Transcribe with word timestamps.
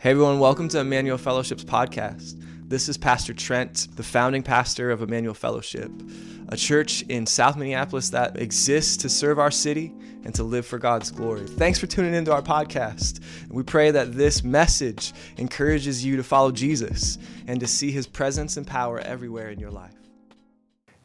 Hey 0.00 0.12
everyone, 0.12 0.38
welcome 0.38 0.68
to 0.68 0.78
Emmanuel 0.78 1.18
Fellowship's 1.18 1.64
podcast. 1.64 2.40
This 2.68 2.88
is 2.88 2.96
Pastor 2.96 3.34
Trent, 3.34 3.88
the 3.96 4.04
founding 4.04 4.44
pastor 4.44 4.92
of 4.92 5.02
Emmanuel 5.02 5.34
Fellowship, 5.34 5.90
a 6.50 6.56
church 6.56 7.02
in 7.08 7.26
South 7.26 7.56
Minneapolis 7.56 8.08
that 8.10 8.40
exists 8.40 8.96
to 8.98 9.08
serve 9.08 9.40
our 9.40 9.50
city 9.50 9.92
and 10.24 10.32
to 10.36 10.44
live 10.44 10.64
for 10.64 10.78
God's 10.78 11.10
glory. 11.10 11.48
Thanks 11.48 11.80
for 11.80 11.88
tuning 11.88 12.14
into 12.14 12.32
our 12.32 12.42
podcast. 12.42 13.18
We 13.50 13.64
pray 13.64 13.90
that 13.90 14.12
this 14.12 14.44
message 14.44 15.14
encourages 15.36 16.04
you 16.04 16.16
to 16.16 16.22
follow 16.22 16.52
Jesus 16.52 17.18
and 17.48 17.58
to 17.58 17.66
see 17.66 17.90
his 17.90 18.06
presence 18.06 18.56
and 18.56 18.64
power 18.64 19.00
everywhere 19.00 19.50
in 19.50 19.58
your 19.58 19.72
life. 19.72 19.96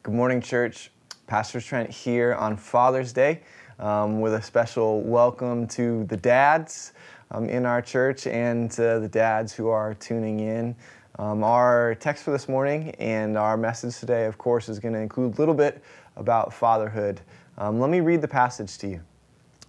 Good 0.04 0.14
morning, 0.14 0.40
church. 0.40 0.92
Pastor 1.26 1.60
Trent 1.60 1.90
here 1.90 2.34
on 2.34 2.56
Father's 2.56 3.12
Day 3.12 3.42
um, 3.80 4.20
with 4.20 4.34
a 4.34 4.42
special 4.42 5.02
welcome 5.02 5.66
to 5.66 6.04
the 6.04 6.16
dads 6.16 6.92
um, 7.34 7.48
in 7.48 7.66
our 7.66 7.82
church 7.82 8.26
and 8.26 8.70
uh, 8.78 9.00
the 9.00 9.08
dads 9.08 9.52
who 9.52 9.68
are 9.68 9.94
tuning 9.94 10.40
in. 10.40 10.76
Um, 11.18 11.42
our 11.42 11.94
text 11.96 12.24
for 12.24 12.30
this 12.30 12.48
morning 12.48 12.90
and 12.98 13.36
our 13.36 13.56
message 13.56 13.98
today, 13.98 14.26
of 14.26 14.38
course, 14.38 14.68
is 14.68 14.78
going 14.78 14.94
to 14.94 15.00
include 15.00 15.34
a 15.34 15.38
little 15.38 15.54
bit 15.54 15.82
about 16.16 16.52
fatherhood. 16.52 17.20
Um, 17.58 17.80
let 17.80 17.90
me 17.90 18.00
read 18.00 18.20
the 18.20 18.28
passage 18.28 18.78
to 18.78 18.88
you. 18.88 19.00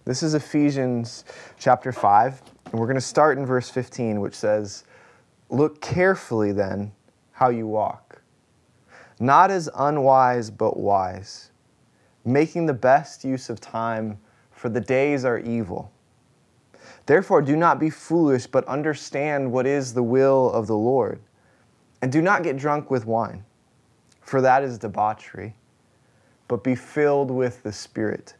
This 0.05 0.21
is 0.21 0.35
Ephesians 0.35 1.26
chapter 1.59 1.91
5, 1.91 2.41
and 2.66 2.80
we're 2.80 2.85
going 2.85 2.95
to 2.95 3.02
start 3.02 3.38
in 3.38 3.45
verse 3.45 3.70
15, 3.70 4.21
which 4.21 4.35
says, 4.35 4.84
Look 5.49 5.82
carefully 5.82 6.52
then 6.52 6.91
how 7.32 7.49
you 7.49 7.68
walk, 7.68 8.21
not 9.20 9.49
as 9.49 9.70
unwise, 9.76 10.52
but 10.52 10.77
wise, 10.77 11.52
making 12.23 12.68
the 12.68 12.73
best 12.73 13.23
use 13.23 13.49
of 13.49 13.59
time, 13.59 14.20
for 14.52 14.70
the 14.70 14.82
days 14.82 15.26
are 15.26 15.40
evil. 15.40 15.91
Therefore, 17.05 17.41
do 17.41 17.55
not 17.55 17.80
be 17.80 17.90
foolish, 17.90 18.48
but 18.48 18.66
understand 18.66 19.52
what 19.52 19.68
is 19.68 19.94
the 19.94 20.04
will 20.04 20.52
of 20.52 20.68
the 20.68 20.77
Lord. 20.77 21.20
And 22.02 22.12
do 22.12 22.21
not 22.21 22.43
get 22.43 22.57
drunk 22.57 22.90
with 22.90 23.05
wine, 23.05 23.43
for 24.21 24.41
that 24.41 24.63
is 24.63 24.77
debauchery, 24.77 25.55
but 26.48 26.63
be 26.63 26.76
filled 26.76 27.32
with 27.32 27.62
the 27.63 27.71
Spirit, 27.71 28.35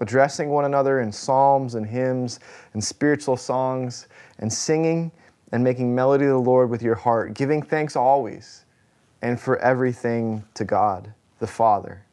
addressing 0.00 0.50
one 0.50 0.64
another 0.64 1.00
in 1.00 1.12
psalms 1.12 1.74
and 1.74 1.86
hymns 1.86 2.40
and 2.72 2.82
spiritual 2.82 3.36
songs, 3.36 4.08
and 4.38 4.52
singing 4.52 5.12
and 5.52 5.62
making 5.62 5.94
melody 5.94 6.24
to 6.24 6.30
the 6.30 6.38
Lord 6.38 6.70
with 6.70 6.82
your 6.82 6.94
heart, 6.94 7.34
giving 7.34 7.62
thanks 7.62 7.94
always 7.94 8.64
and 9.20 9.38
for 9.38 9.58
everything 9.58 10.42
to 10.54 10.64
God 10.64 11.12
the 11.38 11.46
Father. 11.46 12.04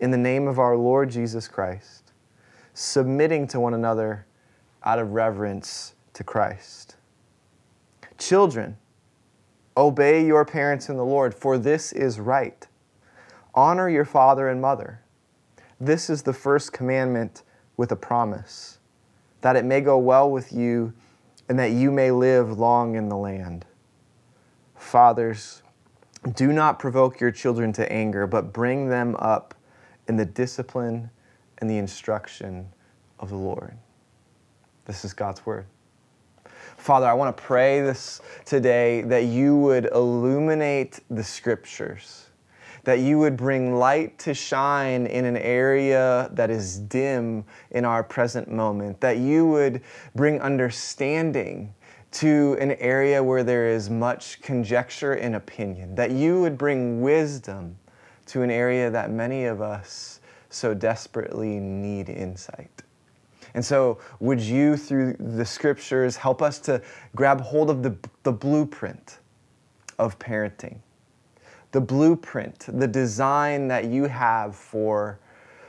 In 0.00 0.10
the 0.10 0.16
name 0.16 0.46
of 0.46 0.58
our 0.58 0.76
Lord 0.76 1.10
Jesus 1.10 1.48
Christ, 1.48 2.12
submitting 2.74 3.48
to 3.48 3.60
one 3.60 3.74
another 3.74 4.26
out 4.84 4.98
of 4.98 5.12
reverence 5.12 5.94
to 6.12 6.22
Christ. 6.22 6.96
Children, 8.18 8.76
obey 9.76 10.24
your 10.24 10.44
parents 10.44 10.88
in 10.88 10.96
the 10.96 11.04
Lord, 11.04 11.34
for 11.34 11.58
this 11.58 11.92
is 11.92 12.20
right. 12.20 12.66
Honor 13.54 13.88
your 13.88 14.04
father 14.04 14.48
and 14.48 14.60
mother. 14.60 15.00
This 15.80 16.08
is 16.08 16.22
the 16.22 16.32
first 16.32 16.72
commandment 16.72 17.42
with 17.76 17.90
a 17.90 17.96
promise, 17.96 18.78
that 19.40 19.56
it 19.56 19.64
may 19.64 19.80
go 19.80 19.98
well 19.98 20.30
with 20.30 20.52
you 20.52 20.92
and 21.48 21.58
that 21.58 21.72
you 21.72 21.90
may 21.90 22.10
live 22.10 22.58
long 22.58 22.94
in 22.94 23.08
the 23.08 23.16
land. 23.16 23.66
Fathers, 24.76 25.62
do 26.34 26.52
not 26.52 26.78
provoke 26.78 27.20
your 27.20 27.30
children 27.30 27.72
to 27.72 27.90
anger, 27.92 28.26
but 28.26 28.52
bring 28.52 28.88
them 28.88 29.16
up 29.18 29.54
in 30.08 30.16
the 30.16 30.24
discipline 30.24 31.10
and 31.58 31.68
the 31.68 31.76
instruction 31.76 32.68
of 33.18 33.28
the 33.28 33.36
Lord. 33.36 33.76
This 34.84 35.04
is 35.04 35.12
God's 35.12 35.44
word. 35.46 35.66
Father, 36.76 37.06
I 37.06 37.14
want 37.14 37.34
to 37.34 37.42
pray 37.42 37.80
this 37.80 38.20
today 38.44 39.02
that 39.02 39.24
you 39.24 39.56
would 39.56 39.86
illuminate 39.86 41.00
the 41.08 41.24
scriptures, 41.24 42.26
that 42.82 42.98
you 42.98 43.18
would 43.18 43.36
bring 43.36 43.76
light 43.76 44.18
to 44.20 44.34
shine 44.34 45.06
in 45.06 45.24
an 45.24 45.38
area 45.38 46.28
that 46.32 46.50
is 46.50 46.78
dim 46.78 47.44
in 47.70 47.86
our 47.86 48.02
present 48.02 48.50
moment, 48.50 49.00
that 49.00 49.16
you 49.16 49.46
would 49.46 49.80
bring 50.14 50.40
understanding 50.40 51.74
to 52.10 52.56
an 52.60 52.72
area 52.72 53.22
where 53.22 53.42
there 53.42 53.68
is 53.68 53.88
much 53.88 54.40
conjecture 54.42 55.14
and 55.14 55.34
opinion, 55.34 55.94
that 55.94 56.10
you 56.10 56.40
would 56.40 56.58
bring 56.58 57.00
wisdom 57.00 57.76
to 58.26 58.42
an 58.42 58.50
area 58.50 58.90
that 58.90 59.10
many 59.10 59.46
of 59.46 59.60
us 59.60 60.20
so 60.50 60.74
desperately 60.74 61.58
need 61.58 62.08
insight. 62.08 62.83
And 63.54 63.64
so, 63.64 63.98
would 64.18 64.40
you, 64.40 64.76
through 64.76 65.14
the 65.14 65.44
scriptures, 65.44 66.16
help 66.16 66.42
us 66.42 66.58
to 66.60 66.82
grab 67.14 67.40
hold 67.40 67.70
of 67.70 67.82
the, 67.82 67.96
the 68.24 68.32
blueprint 68.32 69.18
of 69.98 70.18
parenting? 70.18 70.78
The 71.70 71.80
blueprint, 71.80 72.66
the 72.68 72.88
design 72.88 73.68
that 73.68 73.86
you 73.86 74.04
have 74.04 74.56
for 74.56 75.18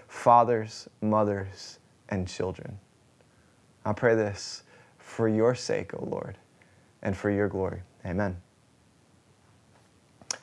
fathers, 0.07 0.87
mothers, 1.01 1.79
and 2.09 2.27
children. 2.27 2.79
I 3.85 3.93
pray 3.93 4.15
this 4.15 4.63
for 4.97 5.27
your 5.27 5.53
sake, 5.53 5.93
O 5.93 5.99
oh 6.01 6.09
Lord, 6.09 6.37
and 7.01 7.15
for 7.15 7.29
your 7.29 7.47
glory. 7.47 7.81
Amen. 8.05 8.37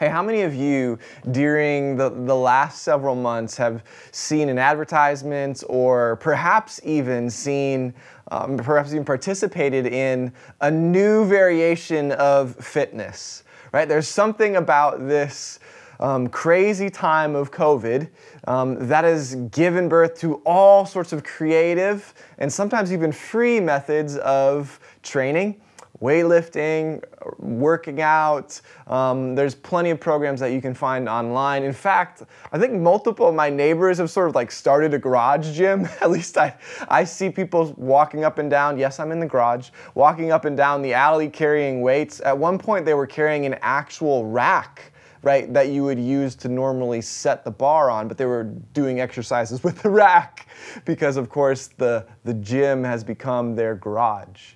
Hey, 0.03 0.09
how 0.09 0.21
many 0.21 0.43
of 0.43 0.53
you 0.53 0.99
during 1.31 1.95
the, 1.95 2.11
the 2.11 2.35
last 2.35 2.83
several 2.83 3.15
months 3.15 3.57
have 3.57 3.85
seen 4.11 4.49
an 4.49 4.59
advertisement 4.59 5.63
or 5.69 6.17
perhaps 6.17 6.81
even 6.83 7.31
seen, 7.31 7.95
um, 8.33 8.57
perhaps 8.57 8.91
even 8.91 9.05
participated 9.05 9.87
in 9.87 10.33
a 10.61 10.69
new 10.69 11.25
variation 11.25 12.11
of 12.11 12.57
fitness? 12.57 13.45
Right? 13.73 13.89
There's 13.89 14.09
something 14.09 14.57
about 14.57 15.07
this 15.07 15.61
um, 16.01 16.27
crazy 16.27 16.91
time 16.91 17.37
of 17.37 17.53
COVID 17.53 18.09
um, 18.49 18.89
that 18.89 19.05
has 19.05 19.37
given 19.53 19.89
birth 19.89 20.19
to 20.19 20.43
all 20.45 20.85
sorts 20.85 21.13
of 21.13 21.23
creative 21.23 22.13
and 22.39 22.53
sometimes 22.53 22.93
even 22.93 23.13
free 23.13 23.61
methods 23.61 24.17
of 24.17 24.81
training 25.05 25.61
weightlifting, 26.03 27.03
working 27.39 28.03
out. 28.03 28.61
Um, 28.89 29.35
there's 29.37 29.55
plenty 29.55 29.91
of 29.91 30.01
programs 30.01 30.41
that 30.41 30.49
you 30.49 30.61
can 30.61 30.75
find 30.75 31.09
online. 31.09 31.63
In 31.63 31.73
fact, 31.73 32.25
I 32.51 32.59
think 32.59 32.75
multiple 32.75 33.29
of 33.29 33.35
my 33.35 33.49
neighbors 33.49 33.99
have 33.99 34.11
sort 34.11 34.29
of 34.29 34.35
like 34.35 34.51
started 34.51 34.93
a 34.95 34.99
garage 34.99 35.55
gym. 35.57 35.87
At 36.01 36.11
least 36.11 36.37
I, 36.37 36.55
I 36.89 37.05
see 37.05 37.31
people 37.31 37.73
walking 37.77 38.25
up 38.25 38.39
and 38.39 38.51
down. 38.51 38.79
Yes, 38.79 38.99
I'm 38.99 39.13
in 39.13 39.21
the 39.21 39.27
garage, 39.27 39.71
walking 39.95 40.33
up 40.33 40.45
and 40.45 40.57
down 40.57 40.83
the 40.83 40.93
alley 40.93 41.29
carrying 41.29 41.81
weights. 41.81 42.21
At 42.21 42.37
one 42.37 42.59
point, 42.59 42.85
they 42.85 42.95
were 42.95 43.07
carrying 43.07 43.47
an 43.47 43.57
actual 43.63 44.27
rack 44.27 44.93
right, 45.23 45.53
that 45.55 45.69
you 45.69 45.85
would 45.85 46.01
use 46.01 46.35
to 46.35 46.49
normally 46.49 47.01
set 47.01 47.45
the 47.45 47.51
bar 47.51 47.91
on, 47.91 48.09
but 48.09 48.19
they 48.19 48.27
were 48.27 48.43
doing 48.73 49.01
exercises 49.01 49.63
with 49.65 49.81
the 49.83 49.89
rack 49.89 50.49
because, 50.85 51.17
of 51.17 51.29
course, 51.29 51.69
the, 51.69 52.05
the 52.25 52.35
gym 52.35 52.83
has 52.83 53.05
become 53.05 53.55
their 53.55 53.77
garage. 53.77 54.55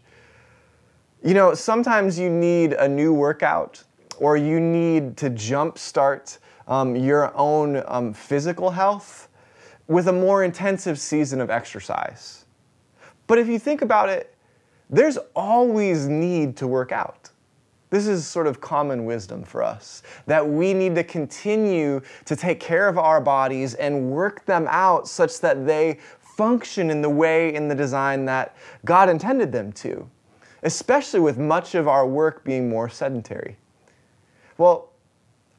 You 1.26 1.34
know, 1.34 1.54
sometimes 1.54 2.20
you 2.20 2.30
need 2.30 2.74
a 2.74 2.86
new 2.86 3.12
workout 3.12 3.82
or 4.18 4.36
you 4.36 4.60
need 4.60 5.16
to 5.16 5.28
jumpstart 5.28 6.38
um, 6.68 6.94
your 6.94 7.36
own 7.36 7.82
um, 7.88 8.12
physical 8.12 8.70
health 8.70 9.28
with 9.88 10.06
a 10.06 10.12
more 10.12 10.44
intensive 10.44 11.00
season 11.00 11.40
of 11.40 11.50
exercise. 11.50 12.44
But 13.26 13.40
if 13.40 13.48
you 13.48 13.58
think 13.58 13.82
about 13.82 14.08
it, 14.08 14.36
there's 14.88 15.18
always 15.34 16.06
need 16.06 16.56
to 16.58 16.68
work 16.68 16.92
out. 16.92 17.30
This 17.90 18.06
is 18.06 18.24
sort 18.24 18.46
of 18.46 18.60
common 18.60 19.04
wisdom 19.04 19.42
for 19.42 19.64
us 19.64 20.04
that 20.26 20.48
we 20.48 20.74
need 20.74 20.94
to 20.94 21.02
continue 21.02 22.02
to 22.24 22.36
take 22.36 22.60
care 22.60 22.86
of 22.86 22.98
our 22.98 23.20
bodies 23.20 23.74
and 23.74 24.12
work 24.12 24.46
them 24.46 24.68
out 24.70 25.08
such 25.08 25.40
that 25.40 25.66
they 25.66 25.98
function 26.20 26.88
in 26.88 27.02
the 27.02 27.10
way 27.10 27.52
in 27.52 27.66
the 27.66 27.74
design 27.74 28.26
that 28.26 28.54
God 28.84 29.08
intended 29.08 29.50
them 29.50 29.72
to 29.72 30.08
especially 30.66 31.20
with 31.20 31.38
much 31.38 31.76
of 31.76 31.86
our 31.86 32.06
work 32.06 32.42
being 32.42 32.68
more 32.68 32.88
sedentary? 32.88 33.56
Well, 34.58 34.90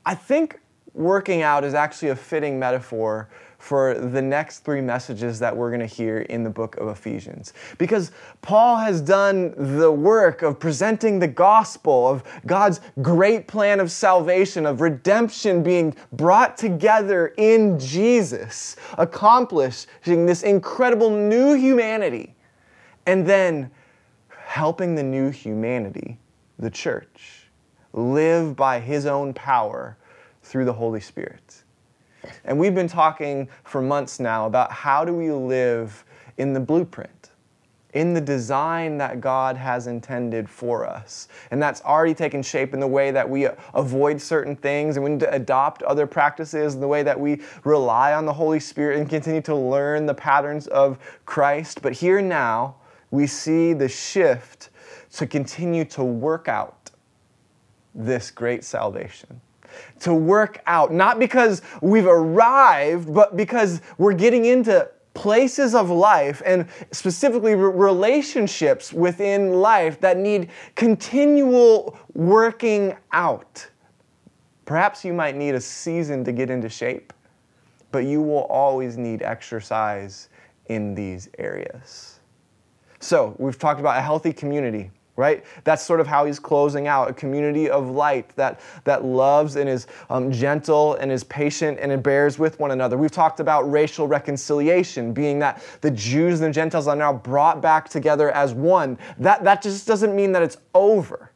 I 0.06 0.16
think 0.16 0.60
working 0.94 1.42
out 1.42 1.64
is 1.64 1.74
actually 1.74 2.10
a 2.10 2.16
fitting 2.16 2.60
metaphor 2.60 3.30
for 3.58 3.94
the 3.94 4.22
next 4.22 4.60
three 4.60 4.82
messages 4.82 5.40
that 5.40 5.56
we're 5.56 5.70
going 5.70 5.80
to 5.80 5.86
hear 5.86 6.20
in 6.20 6.44
the 6.44 6.50
book 6.50 6.76
of 6.76 6.90
Ephesians. 6.90 7.54
Because 7.78 8.12
Paul 8.42 8.76
has 8.78 9.00
done 9.00 9.54
the 9.78 9.92
work 9.92 10.42
of 10.42 10.60
presenting 10.60 11.20
the 11.20 11.28
gospel 11.28 12.08
of 12.08 12.24
God's 12.46 12.82
great 13.02 13.48
plan 13.48 13.80
of 13.80 13.90
salvation, 13.90 14.66
of 14.66 14.82
redemption 14.82 15.64
being 15.64 15.96
brought 16.12 16.58
together 16.58 17.34
in 17.38 17.80
Jesus, 17.80 18.76
accomplishing 18.98 20.26
this 20.26 20.44
incredible 20.44 21.10
new 21.10 21.54
humanity. 21.54 22.36
And 23.06 23.26
then 23.26 23.72
helping 24.58 24.96
the 24.96 25.04
new 25.04 25.30
humanity, 25.30 26.18
the 26.58 26.72
church, 26.72 27.44
live 27.94 28.56
by 28.56 28.80
his 28.80 29.06
own 29.06 29.32
power 29.32 29.96
through 30.42 30.66
the 30.66 30.74
Holy 30.74 31.00
Spirit. 31.00 31.62
And 32.44 32.58
we've 32.58 32.74
been 32.74 32.88
talking 32.88 33.48
for 33.64 33.84
months 33.84 34.20
now 34.20 34.48
about 34.48 34.72
how 34.72 35.06
do 35.06 35.14
we 35.14 35.32
live 35.32 36.04
in 36.38 36.54
the 36.54 36.60
blueprint 36.60 37.30
in 37.94 38.16
the 38.16 38.22
design 38.22 38.98
that 38.98 39.22
God 39.22 39.56
has 39.56 39.86
intended 39.86 40.50
for 40.50 40.88
us. 40.88 41.28
And 41.52 41.62
that's 41.62 41.82
already 41.84 42.16
taken 42.16 42.42
shape 42.42 42.74
in 42.74 42.80
the 42.80 42.88
way 42.88 43.12
that 43.12 43.30
we 43.30 43.48
avoid 43.76 44.20
certain 44.20 44.56
things 44.56 44.98
and 44.98 45.04
we 45.04 45.12
need 45.12 45.20
to 45.22 45.34
adopt 45.34 45.84
other 45.84 46.08
practices, 46.08 46.74
in 46.74 46.82
the 46.82 46.88
way 46.88 47.04
that 47.04 47.20
we 47.20 47.42
rely 47.64 48.14
on 48.14 48.26
the 48.26 48.34
Holy 48.34 48.60
Spirit 48.60 49.00
and 49.00 49.08
continue 49.08 49.42
to 49.42 49.56
learn 49.56 50.08
the 50.08 50.14
patterns 50.16 50.66
of 50.68 50.98
Christ. 51.26 51.82
But 51.84 51.94
here 51.94 52.22
now, 52.22 52.76
we 53.12 53.28
see 53.28 53.74
the 53.74 53.88
shift 53.88 54.70
to 55.14 55.26
continue 55.26 55.86
to 55.86 56.04
work 56.04 56.48
out 56.48 56.92
this 57.96 58.30
great 58.32 58.64
salvation 58.64 59.42
to 60.00 60.14
work 60.14 60.62
out, 60.68 60.94
not 60.94 61.20
because 61.20 61.62
we've 61.82 62.08
arrived, 62.08 63.14
but 63.14 63.36
because 63.36 63.82
we're 63.98 64.14
getting 64.14 64.46
into 64.46 64.90
places 65.14 65.74
of 65.74 65.90
life 65.90 66.44
and 66.46 66.68
specifically 66.92 67.56
relationships 67.56 68.94
within 68.94 69.54
life 69.54 70.00
that 70.00 70.18
need 70.18 70.50
continual 70.76 71.98
working 72.14 72.96
out. 73.12 73.68
Perhaps 74.66 75.04
you 75.04 75.14
might 75.14 75.36
need 75.36 75.56
a 75.56 75.62
season 75.62 76.24
to 76.24 76.32
get 76.32 76.50
into 76.50 76.70
shape, 76.70 77.14
but 77.92 78.00
you 78.00 78.22
will 78.22 78.44
always 78.44 78.98
need 78.98 79.24
exercise 79.24 80.30
in 80.68 80.94
these 80.94 81.30
areas. 81.40 82.17
So, 83.00 83.36
we've 83.38 83.58
talked 83.58 83.80
about 83.80 83.98
a 83.98 84.02
healthy 84.02 84.34
community 84.34 84.92
right? 85.18 85.44
That's 85.64 85.84
sort 85.84 86.00
of 86.00 86.08
how 86.08 86.26
he's 86.26 86.40
closing 86.40 86.88
out 86.88 87.10
a 87.10 87.14
community 87.14 87.70
of 87.70 87.90
light 87.90 88.30
that, 88.36 88.62
that 88.86 89.04
loves 89.04 89.56
and 89.56 89.68
is 89.68 89.88
um, 90.10 90.32
gentle 90.32 90.94
and 90.96 91.12
is 91.12 91.24
patient 91.26 91.80
and 91.82 91.92
it 91.92 92.04
bears 92.04 92.40
with 92.40 92.60
one 92.60 92.72
another. 92.72 92.98
We've 92.98 93.12
talked 93.12 93.40
about 93.40 93.70
racial 93.70 94.08
reconciliation, 94.08 95.12
being 95.12 95.40
that 95.40 95.62
the 95.82 95.92
Jews 95.92 96.40
and 96.40 96.50
the 96.50 96.54
Gentiles 96.54 96.88
are 96.88 96.96
now 96.96 97.12
brought 97.12 97.62
back 97.62 97.90
together 97.90 98.32
as 98.32 98.54
one. 98.54 98.98
That, 99.18 99.44
that 99.44 99.62
just 99.62 99.88
doesn't 99.88 100.16
mean 100.16 100.32
that 100.34 100.44
it's 100.44 100.58
over. 100.76 101.32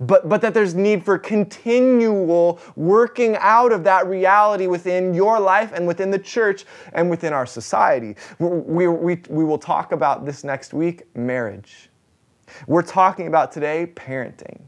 But, 0.00 0.28
but 0.28 0.40
that 0.40 0.54
there's 0.54 0.74
need 0.74 1.04
for 1.04 1.18
continual 1.18 2.60
working 2.74 3.36
out 3.38 3.70
of 3.72 3.84
that 3.84 4.06
reality 4.06 4.66
within 4.66 5.14
your 5.14 5.38
life 5.38 5.72
and 5.72 5.86
within 5.86 6.10
the 6.10 6.18
church 6.18 6.64
and 6.92 7.08
within 7.08 7.32
our 7.32 7.46
society. 7.46 8.16
We, 8.40 8.88
we, 8.88 9.22
we 9.28 9.44
will 9.44 9.58
talk 9.58 9.92
about 9.92 10.26
this 10.26 10.42
next 10.42 10.74
week 10.74 11.04
marriage 11.14 11.90
we're 12.66 12.82
talking 12.82 13.26
about 13.26 13.52
today 13.52 13.92
parenting. 13.94 14.60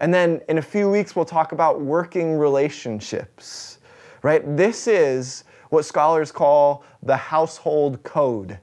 And 0.00 0.12
then 0.12 0.40
in 0.48 0.58
a 0.58 0.62
few 0.62 0.88
weeks, 0.90 1.16
we'll 1.16 1.24
talk 1.24 1.52
about 1.52 1.80
working 1.80 2.36
relationships, 2.36 3.78
right? 4.22 4.56
This 4.56 4.86
is 4.86 5.44
what 5.70 5.84
scholars 5.84 6.32
call 6.32 6.84
the 7.02 7.16
household 7.16 8.02
code, 8.02 8.58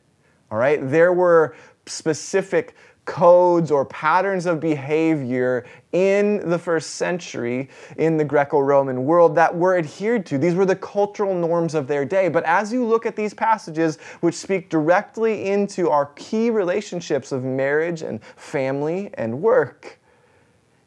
all 0.52 0.58
right? 0.58 0.80
There 0.90 1.14
were 1.14 1.56
specific 1.86 2.76
codes 3.08 3.72
or 3.72 3.86
patterns 3.86 4.46
of 4.46 4.60
behavior 4.60 5.66
in 5.94 6.48
the 6.50 6.60
first 6.60 6.96
century 6.96 7.70
in 7.96 8.18
the 8.18 8.24
Greco 8.24 8.60
Roman 8.60 9.06
world 9.06 9.34
that 9.34 9.56
were 9.56 9.78
adhered 9.78 10.26
to. 10.28 10.38
These 10.38 10.54
were 10.54 10.66
the 10.66 10.76
cultural 10.76 11.34
norms 11.34 11.74
of 11.74 11.88
their 11.88 12.06
day. 12.06 12.28
But 12.28 12.44
as 12.44 12.72
you 12.72 12.86
look 12.86 13.06
at 13.08 13.16
these 13.16 13.34
passages, 13.34 13.98
which 14.20 14.36
speak 14.36 14.70
directly 14.70 15.50
into 15.50 15.90
our 15.90 16.08
key 16.18 16.50
relationships 16.50 17.32
of 17.32 17.44
marriage 17.44 18.04
and 18.04 18.24
family 18.36 19.10
and 19.16 19.42
work, 19.42 20.00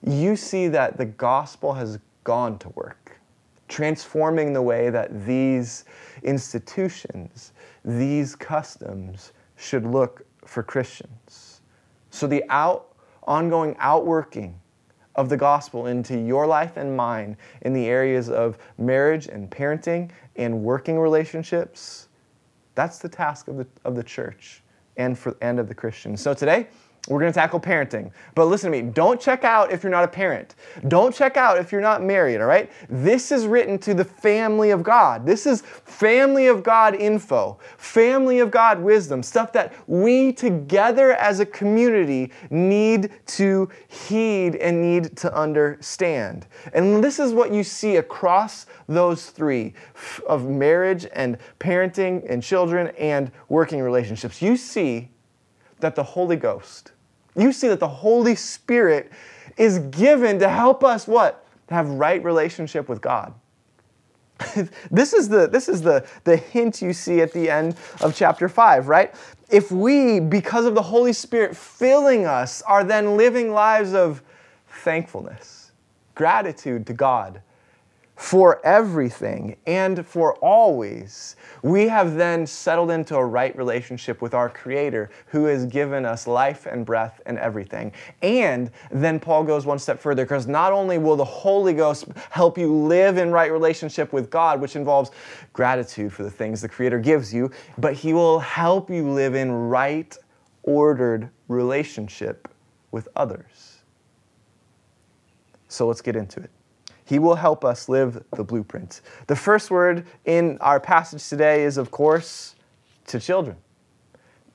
you 0.07 0.37
see 0.37 0.69
that 0.69 0.99
the 0.99 1.07
gospel 1.07 1.73
has 1.73 1.99
gone 2.23 2.59
to 2.59 2.69
work, 2.71 3.19
transforming 3.67 4.53
the 4.53 4.63
way 4.63 4.91
that 4.91 5.27
these 5.27 5.87
institutions, 6.23 7.53
these 7.83 8.37
customs 8.37 9.33
should 9.57 9.87
look 9.87 10.23
for 10.45 10.63
Christians. 10.63 11.50
So 12.11 12.27
the 12.27 12.45
out, 12.49 12.95
ongoing 13.25 13.77
outworking 13.79 14.59
of 15.15 15.29
the 15.29 15.37
gospel 15.37 15.87
into 15.87 16.19
your 16.19 16.47
life 16.47 16.77
and 16.77 16.97
mine 16.97 17.37
in 17.63 17.73
the 17.73 17.87
areas 17.87 18.29
of 18.31 18.59
marriage 18.79 19.27
and 19.27 19.51
parenting 19.51 20.11
and 20.37 20.63
working 20.63 20.99
relationships, 20.99 22.09
that's 22.75 22.99
the 22.99 23.09
task 23.09 23.49
of 23.49 23.57
the, 23.57 23.67
of 23.85 23.97
the 23.97 24.03
church 24.03 24.63
and, 24.97 25.19
for, 25.19 25.37
and 25.41 25.59
of 25.59 25.69
the 25.69 25.75
Christians. 25.75 26.21
So 26.21 26.35
today, 26.35 26.69
we're 27.11 27.19
going 27.19 27.33
to 27.33 27.39
tackle 27.39 27.59
parenting. 27.59 28.13
But 28.37 28.45
listen 28.45 28.71
to 28.71 28.83
me, 28.83 28.89
don't 28.89 29.21
check 29.21 29.43
out 29.43 29.73
if 29.73 29.83
you're 29.83 29.91
not 29.91 30.05
a 30.05 30.09
parent. 30.09 30.55
Don't 30.87 31.13
check 31.13 31.37
out 31.37 31.59
if 31.59 31.73
you're 31.73 31.81
not 31.81 32.05
married, 32.05 32.41
all 32.41 32.47
right? 32.47 32.71
This 32.89 33.33
is 33.33 33.47
written 33.47 33.79
to 33.81 33.95
the 33.95 34.05
family 34.05 34.71
of 34.71 34.85
God. 34.85 35.27
This 35.27 35.45
is 35.45 35.63
family 35.63 36.47
of 36.47 36.63
God 36.63 36.95
info, 36.95 37.59
family 37.79 38.39
of 38.39 38.53
God 38.53 38.79
wisdom, 38.79 39.25
stuff 39.25 39.53
that 39.55 39.73
we 39.89 40.33
together 40.33 41.15
as 41.15 41.41
a 41.41 41.47
community 41.47 42.31
need 42.49 43.11
to 43.27 43.69
heed 43.89 44.55
and 44.55 44.81
need 44.81 45.17
to 45.17 45.35
understand. 45.35 46.47
And 46.73 47.03
this 47.03 47.19
is 47.19 47.33
what 47.33 47.53
you 47.53 47.65
see 47.65 47.97
across 47.97 48.67
those 48.87 49.31
three 49.31 49.75
of 50.29 50.49
marriage 50.49 51.09
and 51.13 51.39
parenting 51.59 52.25
and 52.31 52.41
children 52.41 52.93
and 52.97 53.33
working 53.49 53.81
relationships. 53.81 54.41
You 54.41 54.57
see 54.57 55.11
that 55.81 55.97
the 55.97 56.03
Holy 56.03 56.37
Ghost, 56.37 56.93
you 57.41 57.53
see 57.53 57.69
that 57.69 57.81
the 57.81 57.89
Holy 57.89 58.35
Spirit 58.35 59.11
is 59.57 59.79
given 59.79 60.39
to 60.39 60.49
help 60.49 60.85
us 60.85 61.07
what? 61.07 61.47
To 61.69 61.75
have 61.75 61.89
right 61.89 62.23
relationship 62.25 62.89
with 62.89 63.01
God. 63.01 63.35
this 64.91 65.13
is 65.13 65.29
the 65.29 65.47
this 65.47 65.69
is 65.69 65.83
the 65.83 66.07
the 66.25 66.37
hint 66.37 66.81
you 66.81 66.93
see 66.93 67.21
at 67.21 67.33
the 67.33 67.51
end 67.51 67.77
of 68.01 68.15
chapter 68.15 68.49
5 68.49 68.89
right 68.89 69.15
if 69.51 69.71
we 69.71 70.19
because 70.19 70.65
of 70.65 70.75
the 70.75 70.81
holy 70.81 71.13
spirit 71.13 71.55
filling 71.55 72.25
us 72.25 72.63
are 72.63 72.83
then 72.83 73.19
living 73.19 73.53
lives 73.53 73.93
of 73.93 74.23
thankfulness 74.83 75.73
gratitude 76.15 76.87
to 76.87 76.95
god 76.95 77.43
for 78.21 78.61
everything 78.67 79.57
and 79.67 80.07
for 80.07 80.35
always, 80.37 81.37
we 81.63 81.89
have 81.89 82.17
then 82.17 82.47
settled 82.47 82.91
into 82.91 83.17
a 83.17 83.25
right 83.25 83.57
relationship 83.57 84.21
with 84.21 84.35
our 84.35 84.51
Creator 84.51 85.09
who 85.29 85.47
has 85.47 85.65
given 85.65 86.05
us 86.05 86.27
life 86.27 86.67
and 86.67 86.85
breath 86.85 87.23
and 87.25 87.39
everything. 87.39 87.91
And 88.21 88.71
then 88.91 89.21
Paul 89.21 89.45
goes 89.45 89.65
one 89.65 89.79
step 89.79 89.99
further 89.99 90.27
because 90.27 90.47
not 90.47 90.71
only 90.75 90.99
will 90.99 91.17
the 91.17 91.25
Holy 91.25 91.73
Ghost 91.73 92.09
help 92.29 92.59
you 92.59 92.71
live 92.71 93.17
in 93.17 93.33
right 93.33 93.51
relationship 93.51 94.13
with 94.13 94.29
God, 94.29 94.61
which 94.61 94.77
involves 94.77 95.13
gratitude 95.55 96.13
for 96.13 96.23
the 96.23 96.31
things 96.31 96.61
the 96.61 96.69
Creator 96.69 96.99
gives 96.99 97.33
you, 97.33 97.51
but 97.79 97.95
He 97.95 98.13
will 98.13 98.39
help 98.39 98.91
you 98.91 99.09
live 99.09 99.35
in 99.35 99.51
right, 99.51 100.15
ordered 100.65 101.31
relationship 101.49 102.49
with 102.91 103.09
others. 103.17 103.79
So 105.69 105.87
let's 105.87 106.03
get 106.03 106.17
into 106.17 106.41
it. 106.41 106.51
He 107.11 107.19
will 107.19 107.35
help 107.35 107.65
us 107.65 107.89
live 107.89 108.23
the 108.37 108.45
blueprint. 108.45 109.01
The 109.27 109.35
first 109.35 109.69
word 109.69 110.07
in 110.27 110.59
our 110.61 110.79
passage 110.79 111.29
today 111.29 111.65
is, 111.65 111.77
of 111.77 111.91
course, 111.91 112.55
to 113.09 113.19
children. 113.19 113.57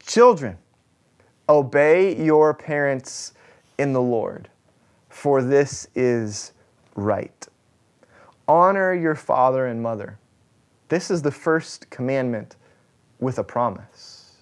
Children, 0.08 0.58
obey 1.50 2.16
your 2.16 2.54
parents 2.54 3.34
in 3.78 3.92
the 3.92 4.02
Lord, 4.02 4.48
for 5.10 5.44
this 5.44 5.90
is 5.96 6.54
right. 6.96 7.46
Honor 8.48 8.94
your 8.94 9.16
father 9.16 9.66
and 9.66 9.84
mother. 9.84 10.18
This 10.88 11.12
is 11.12 11.22
the 11.22 11.32
first 11.32 11.90
commandment 11.90 12.56
with 13.20 13.38
a 13.38 13.44
promise. 13.44 14.38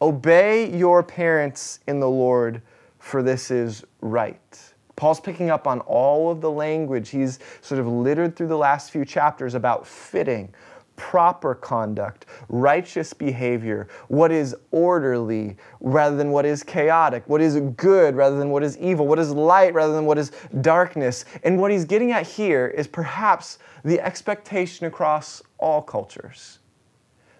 Obey 0.00 0.74
your 0.74 1.02
parents 1.02 1.80
in 1.86 2.00
the 2.00 2.08
Lord, 2.08 2.62
for 2.98 3.22
this 3.22 3.50
is 3.50 3.84
right. 4.00 4.69
Paul's 5.00 5.18
picking 5.18 5.48
up 5.48 5.66
on 5.66 5.80
all 5.80 6.30
of 6.30 6.42
the 6.42 6.50
language 6.50 7.08
he's 7.08 7.38
sort 7.62 7.80
of 7.80 7.86
littered 7.86 8.36
through 8.36 8.48
the 8.48 8.58
last 8.58 8.90
few 8.90 9.06
chapters 9.06 9.54
about 9.54 9.86
fitting, 9.86 10.52
proper 10.94 11.54
conduct, 11.54 12.26
righteous 12.50 13.14
behavior, 13.14 13.88
what 14.08 14.30
is 14.30 14.54
orderly 14.72 15.56
rather 15.80 16.18
than 16.18 16.32
what 16.32 16.44
is 16.44 16.62
chaotic, 16.62 17.26
what 17.26 17.40
is 17.40 17.58
good 17.78 18.14
rather 18.14 18.36
than 18.36 18.50
what 18.50 18.62
is 18.62 18.76
evil, 18.76 19.06
what 19.06 19.18
is 19.18 19.30
light 19.30 19.72
rather 19.72 19.94
than 19.94 20.04
what 20.04 20.18
is 20.18 20.32
darkness. 20.60 21.24
And 21.44 21.58
what 21.58 21.70
he's 21.70 21.86
getting 21.86 22.12
at 22.12 22.26
here 22.26 22.66
is 22.66 22.86
perhaps 22.86 23.58
the 23.82 24.02
expectation 24.02 24.84
across 24.84 25.42
all 25.56 25.80
cultures 25.80 26.58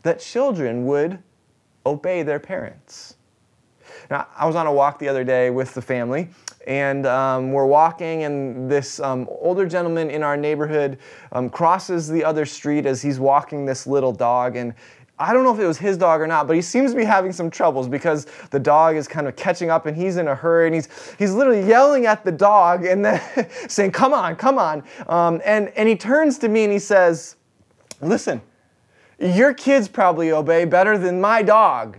that 0.02 0.18
children 0.18 0.86
would 0.86 1.22
obey 1.84 2.22
their 2.22 2.40
parents. 2.40 3.16
Now, 4.10 4.28
I 4.34 4.46
was 4.46 4.56
on 4.56 4.66
a 4.66 4.72
walk 4.72 4.98
the 4.98 5.08
other 5.08 5.24
day 5.24 5.50
with 5.50 5.74
the 5.74 5.82
family, 5.82 6.30
and 6.66 7.06
um, 7.06 7.52
we're 7.52 7.66
walking, 7.66 8.24
and 8.24 8.70
this 8.70 9.00
um, 9.00 9.26
older 9.30 9.66
gentleman 9.66 10.10
in 10.10 10.22
our 10.22 10.36
neighborhood 10.36 10.98
um, 11.32 11.48
crosses 11.48 12.08
the 12.08 12.22
other 12.22 12.44
street 12.44 12.86
as 12.86 13.00
he's 13.00 13.18
walking 13.18 13.64
this 13.64 13.86
little 13.86 14.12
dog. 14.12 14.56
And 14.56 14.74
I 15.18 15.34
don't 15.34 15.44
know 15.44 15.52
if 15.52 15.60
it 15.60 15.66
was 15.66 15.78
his 15.78 15.98
dog 15.98 16.20
or 16.22 16.26
not, 16.26 16.46
but 16.46 16.56
he 16.56 16.62
seems 16.62 16.92
to 16.92 16.96
be 16.96 17.04
having 17.04 17.32
some 17.32 17.50
troubles 17.50 17.88
because 17.88 18.26
the 18.50 18.58
dog 18.58 18.96
is 18.96 19.06
kind 19.06 19.28
of 19.28 19.36
catching 19.36 19.70
up 19.70 19.84
and 19.84 19.94
he's 19.96 20.16
in 20.16 20.28
a 20.28 20.34
hurry 20.34 20.66
and 20.66 20.74
he's, 20.74 20.88
he's 21.18 21.32
literally 21.32 21.66
yelling 21.66 22.06
at 22.06 22.24
the 22.24 22.32
dog 22.32 22.86
and 22.86 23.04
then 23.04 23.20
saying, 23.68 23.92
Come 23.92 24.14
on, 24.14 24.36
come 24.36 24.58
on. 24.58 24.82
Um, 25.08 25.42
and, 25.44 25.68
and 25.76 25.88
he 25.88 25.94
turns 25.94 26.38
to 26.38 26.48
me 26.48 26.64
and 26.64 26.72
he 26.72 26.78
says, 26.78 27.36
Listen, 28.00 28.40
your 29.18 29.52
kids 29.52 29.88
probably 29.88 30.32
obey 30.32 30.64
better 30.64 30.96
than 30.96 31.20
my 31.20 31.42
dog. 31.42 31.98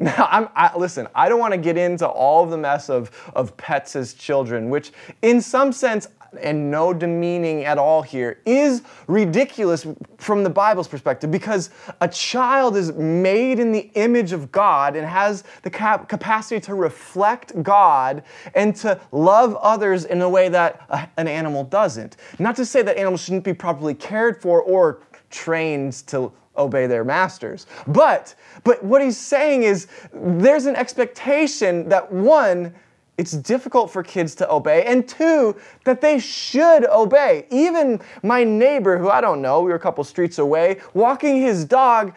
Now, 0.10 0.28
I'm, 0.30 0.48
I, 0.56 0.74
listen, 0.78 1.08
I 1.14 1.28
don't 1.28 1.38
want 1.38 1.52
to 1.52 1.58
get 1.58 1.76
into 1.76 2.08
all 2.08 2.42
of 2.42 2.48
the 2.48 2.56
mess 2.56 2.88
of, 2.88 3.10
of 3.34 3.54
pets 3.58 3.94
as 3.96 4.14
children, 4.14 4.70
which 4.70 4.92
in 5.20 5.42
some 5.42 5.72
sense, 5.72 6.08
and 6.40 6.70
no 6.70 6.94
demeaning 6.94 7.66
at 7.66 7.76
all 7.76 8.00
here, 8.00 8.40
is 8.46 8.80
ridiculous 9.08 9.86
from 10.16 10.42
the 10.42 10.48
Bible's 10.48 10.88
perspective 10.88 11.30
because 11.30 11.68
a 12.00 12.08
child 12.08 12.78
is 12.78 12.94
made 12.94 13.58
in 13.58 13.72
the 13.72 13.90
image 13.92 14.32
of 14.32 14.50
God 14.50 14.96
and 14.96 15.06
has 15.06 15.44
the 15.64 15.70
cap- 15.70 16.08
capacity 16.08 16.62
to 16.62 16.74
reflect 16.74 17.62
God 17.62 18.22
and 18.54 18.74
to 18.76 18.98
love 19.12 19.54
others 19.56 20.06
in 20.06 20.22
a 20.22 20.28
way 20.30 20.48
that 20.48 20.80
a, 20.88 21.06
an 21.18 21.28
animal 21.28 21.62
doesn't. 21.62 22.16
Not 22.38 22.56
to 22.56 22.64
say 22.64 22.80
that 22.80 22.96
animals 22.96 23.20
shouldn't 23.20 23.44
be 23.44 23.52
properly 23.52 23.92
cared 23.92 24.40
for 24.40 24.62
or 24.62 25.02
trained 25.28 25.92
to 26.06 26.32
obey 26.56 26.86
their 26.86 27.04
masters. 27.04 27.66
But 27.86 28.34
but 28.64 28.82
what 28.84 29.02
he's 29.02 29.18
saying 29.18 29.62
is 29.62 29.86
there's 30.12 30.66
an 30.66 30.76
expectation 30.76 31.88
that 31.88 32.10
one 32.12 32.74
it's 33.18 33.32
difficult 33.32 33.90
for 33.90 34.02
kids 34.02 34.34
to 34.36 34.50
obey 34.50 34.86
and 34.86 35.06
two 35.06 35.54
that 35.84 36.00
they 36.00 36.18
should 36.18 36.86
obey. 36.86 37.46
Even 37.50 38.00
my 38.22 38.44
neighbor 38.44 38.96
who 38.96 39.10
I 39.10 39.20
don't 39.20 39.42
know, 39.42 39.60
we 39.60 39.68
were 39.68 39.76
a 39.76 39.80
couple 39.80 40.02
streets 40.04 40.38
away, 40.38 40.80
walking 40.94 41.36
his 41.40 41.66
dog 41.66 42.14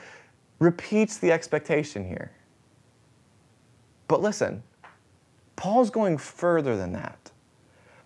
repeats 0.60 1.18
the 1.18 1.32
expectation 1.32 2.08
here. 2.08 2.32
But 4.08 4.22
listen, 4.22 4.64
Paul's 5.58 5.90
going 5.90 6.18
further 6.18 6.78
than 6.78 6.94
that. 6.94 7.32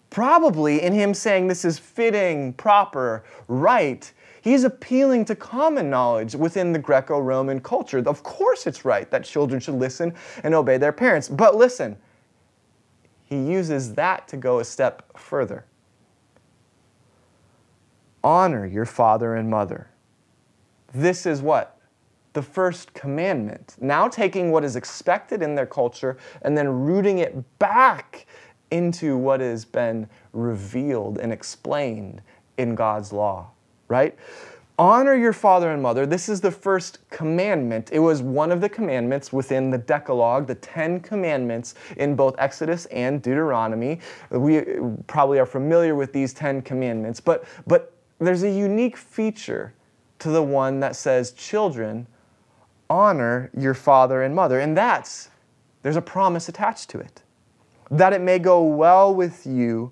Probably 0.09 0.81
in 0.81 0.93
him 0.93 1.13
saying 1.13 1.47
this 1.47 1.65
is 1.65 1.77
fitting, 1.77 2.53
proper, 2.53 3.23
right, 3.47 4.11
He's 4.47 4.63
appealing 4.63 5.25
to 5.25 5.35
common 5.35 5.89
knowledge 5.89 6.33
within 6.33 6.71
the 6.71 6.79
Greco 6.79 7.19
Roman 7.19 7.59
culture. 7.59 7.97
Of 7.97 8.23
course, 8.23 8.65
it's 8.65 8.85
right 8.85 9.11
that 9.11 9.25
children 9.25 9.59
should 9.59 9.73
listen 9.73 10.13
and 10.41 10.55
obey 10.55 10.77
their 10.77 10.93
parents. 10.93 11.27
But 11.27 11.57
listen, 11.57 11.97
he 13.25 13.35
uses 13.35 13.95
that 13.95 14.25
to 14.29 14.37
go 14.37 14.59
a 14.59 14.63
step 14.63 15.19
further. 15.19 15.65
Honor 18.23 18.65
your 18.65 18.85
father 18.85 19.35
and 19.35 19.49
mother. 19.49 19.89
This 20.93 21.25
is 21.25 21.41
what? 21.41 21.81
The 22.31 22.41
first 22.41 22.93
commandment. 22.93 23.75
Now 23.81 24.07
taking 24.07 24.51
what 24.51 24.63
is 24.63 24.77
expected 24.77 25.41
in 25.41 25.55
their 25.55 25.65
culture 25.65 26.15
and 26.41 26.57
then 26.57 26.69
rooting 26.69 27.17
it 27.17 27.59
back 27.59 28.27
into 28.71 29.17
what 29.17 29.41
has 29.41 29.65
been 29.65 30.07
revealed 30.31 31.17
and 31.17 31.33
explained 31.33 32.21
in 32.57 32.75
God's 32.75 33.11
law 33.11 33.51
right? 33.87 34.15
Honor 34.79 35.15
your 35.15 35.33
father 35.33 35.71
and 35.71 35.81
mother. 35.81 36.05
This 36.05 36.29
is 36.29 36.39
the 36.39 36.51
first 36.51 36.99
commandment. 37.09 37.89
It 37.91 37.99
was 37.99 38.21
one 38.21 38.51
of 38.51 38.61
the 38.61 38.69
commandments 38.69 39.33
within 39.33 39.71
the 39.71 39.77
Decalogue, 39.79 40.45
the 40.45 40.53
Ten 40.53 40.99
Commandments 40.99 41.73
in 41.97 42.15
both 42.15 42.35
Exodus 42.37 42.85
and 42.87 43.19
Deuteronomy. 43.19 43.99
We 44.29 44.65
probably 45.07 45.39
are 45.39 45.47
familiar 45.47 45.95
with 45.95 46.13
these 46.13 46.31
Ten 46.31 46.61
Commandments, 46.61 47.19
but, 47.19 47.45
but 47.65 47.91
there's 48.19 48.43
a 48.43 48.51
unique 48.51 48.97
feature 48.97 49.73
to 50.19 50.29
the 50.29 50.43
one 50.43 50.79
that 50.81 50.95
says, 50.95 51.31
Children, 51.31 52.05
honor 52.87 53.49
your 53.57 53.73
father 53.73 54.21
and 54.21 54.35
mother. 54.35 54.59
And 54.59 54.77
that's, 54.77 55.29
there's 55.81 55.95
a 55.95 56.01
promise 56.01 56.49
attached 56.49 56.89
to 56.91 56.99
it 56.99 57.23
that 57.89 58.13
it 58.13 58.21
may 58.21 58.37
go 58.37 58.61
well 58.63 59.15
with 59.15 59.47
you 59.47 59.91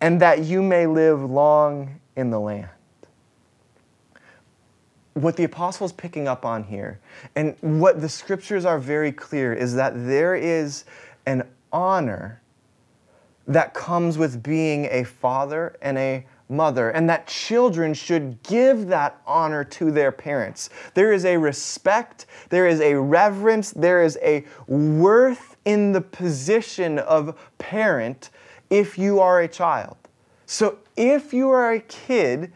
and 0.00 0.20
that 0.20 0.44
you 0.44 0.62
may 0.62 0.86
live 0.86 1.28
long 1.28 2.00
in 2.16 2.30
the 2.30 2.38
land 2.38 2.68
what 5.14 5.36
the 5.36 5.44
apostle 5.44 5.86
is 5.86 5.92
picking 5.92 6.28
up 6.28 6.44
on 6.44 6.64
here, 6.64 7.00
and 7.34 7.56
what 7.60 8.00
the 8.00 8.08
scriptures 8.08 8.64
are 8.64 8.78
very 8.78 9.12
clear, 9.12 9.52
is 9.52 9.74
that 9.74 9.92
there 9.94 10.34
is 10.34 10.84
an 11.26 11.48
honor 11.72 12.40
that 13.46 13.74
comes 13.74 14.18
with 14.18 14.42
being 14.42 14.86
a 14.90 15.04
father 15.04 15.76
and 15.82 15.98
a 15.98 16.26
mother, 16.48 16.90
and 16.90 17.08
that 17.08 17.26
children 17.26 17.94
should 17.94 18.42
give 18.42 18.86
that 18.88 19.20
honor 19.26 19.64
to 19.64 19.90
their 19.90 20.12
parents. 20.12 20.70
There 20.94 21.12
is 21.12 21.24
a 21.24 21.36
respect, 21.36 22.26
there 22.50 22.66
is 22.66 22.80
a 22.80 22.94
reverence, 22.94 23.70
there 23.70 24.02
is 24.02 24.18
a 24.22 24.44
worth 24.66 25.56
in 25.64 25.92
the 25.92 26.00
position 26.00 26.98
of 26.98 27.38
parent 27.58 28.30
if 28.68 28.98
you 28.98 29.20
are 29.20 29.40
a 29.40 29.48
child. 29.48 29.96
So 30.46 30.78
if 30.96 31.32
you 31.32 31.48
are 31.48 31.72
a 31.72 31.80
kid, 31.80 32.52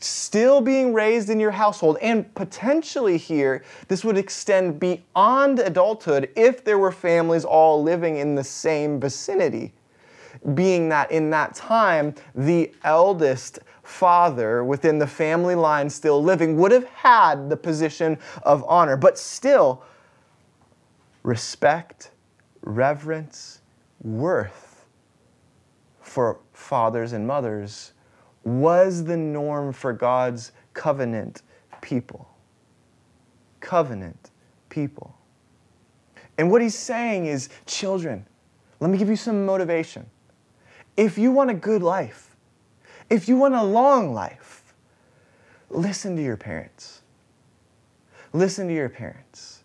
still 0.00 0.60
being 0.60 0.92
raised 0.92 1.30
in 1.30 1.40
your 1.40 1.50
household, 1.50 1.98
and 2.00 2.32
potentially 2.34 3.16
here, 3.16 3.64
this 3.88 4.04
would 4.04 4.18
extend 4.18 4.78
beyond 4.78 5.58
adulthood 5.58 6.30
if 6.36 6.64
there 6.64 6.78
were 6.78 6.92
families 6.92 7.44
all 7.44 7.82
living 7.82 8.16
in 8.16 8.34
the 8.34 8.44
same 8.44 9.00
vicinity. 9.00 9.72
Being 10.54 10.88
that 10.90 11.10
in 11.10 11.30
that 11.30 11.54
time, 11.54 12.14
the 12.34 12.72
eldest 12.84 13.58
father 13.82 14.64
within 14.64 14.98
the 14.98 15.06
family 15.06 15.54
line 15.54 15.88
still 15.88 16.22
living 16.22 16.56
would 16.58 16.72
have 16.72 16.86
had 16.88 17.48
the 17.48 17.56
position 17.56 18.18
of 18.42 18.64
honor, 18.68 18.96
but 18.96 19.18
still, 19.18 19.82
respect, 21.22 22.10
reverence, 22.62 23.60
worth 24.02 24.84
for 26.00 26.40
fathers 26.52 27.12
and 27.12 27.26
mothers 27.26 27.92
was 28.46 29.02
the 29.02 29.16
norm 29.16 29.72
for 29.72 29.92
God's 29.92 30.52
covenant 30.72 31.42
people. 31.80 32.28
Covenant 33.58 34.30
people. 34.68 35.18
And 36.38 36.48
what 36.48 36.62
he's 36.62 36.76
saying 36.76 37.26
is, 37.26 37.48
children, 37.66 38.24
let 38.78 38.88
me 38.88 38.98
give 38.98 39.08
you 39.08 39.16
some 39.16 39.44
motivation. 39.44 40.06
If 40.96 41.18
you 41.18 41.32
want 41.32 41.50
a 41.50 41.54
good 41.54 41.82
life, 41.82 42.36
if 43.10 43.28
you 43.28 43.36
want 43.36 43.54
a 43.54 43.62
long 43.64 44.14
life, 44.14 44.74
listen 45.68 46.14
to 46.14 46.22
your 46.22 46.36
parents. 46.36 47.02
Listen 48.32 48.68
to 48.68 48.74
your 48.74 48.88
parents. 48.88 49.55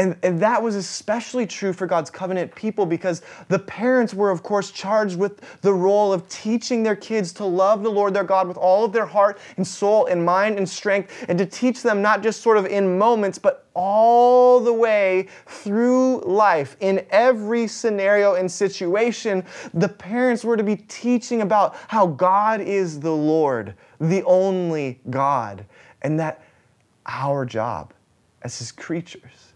And, 0.00 0.16
and 0.22 0.40
that 0.40 0.62
was 0.62 0.76
especially 0.76 1.46
true 1.46 1.74
for 1.74 1.86
God's 1.86 2.08
covenant 2.08 2.54
people 2.54 2.86
because 2.86 3.20
the 3.48 3.58
parents 3.58 4.14
were, 4.14 4.30
of 4.30 4.42
course, 4.42 4.70
charged 4.70 5.18
with 5.18 5.60
the 5.60 5.74
role 5.74 6.10
of 6.10 6.26
teaching 6.30 6.82
their 6.82 6.96
kids 6.96 7.34
to 7.34 7.44
love 7.44 7.82
the 7.82 7.90
Lord 7.90 8.14
their 8.14 8.24
God 8.24 8.48
with 8.48 8.56
all 8.56 8.86
of 8.86 8.94
their 8.94 9.04
heart 9.04 9.38
and 9.58 9.66
soul 9.66 10.06
and 10.06 10.24
mind 10.24 10.56
and 10.56 10.66
strength, 10.66 11.26
and 11.28 11.36
to 11.36 11.44
teach 11.44 11.82
them 11.82 12.00
not 12.00 12.22
just 12.22 12.40
sort 12.40 12.56
of 12.56 12.64
in 12.64 12.96
moments, 12.96 13.38
but 13.38 13.68
all 13.74 14.58
the 14.58 14.72
way 14.72 15.28
through 15.44 16.20
life. 16.20 16.78
In 16.80 17.04
every 17.10 17.66
scenario 17.66 18.36
and 18.36 18.50
situation, 18.50 19.44
the 19.74 19.88
parents 19.88 20.44
were 20.44 20.56
to 20.56 20.64
be 20.64 20.76
teaching 20.76 21.42
about 21.42 21.76
how 21.88 22.06
God 22.06 22.62
is 22.62 23.00
the 23.00 23.14
Lord, 23.14 23.74
the 24.00 24.22
only 24.22 24.98
God, 25.10 25.66
and 26.00 26.18
that 26.18 26.42
our 27.04 27.44
job 27.44 27.92
as 28.40 28.58
His 28.58 28.72
creatures 28.72 29.49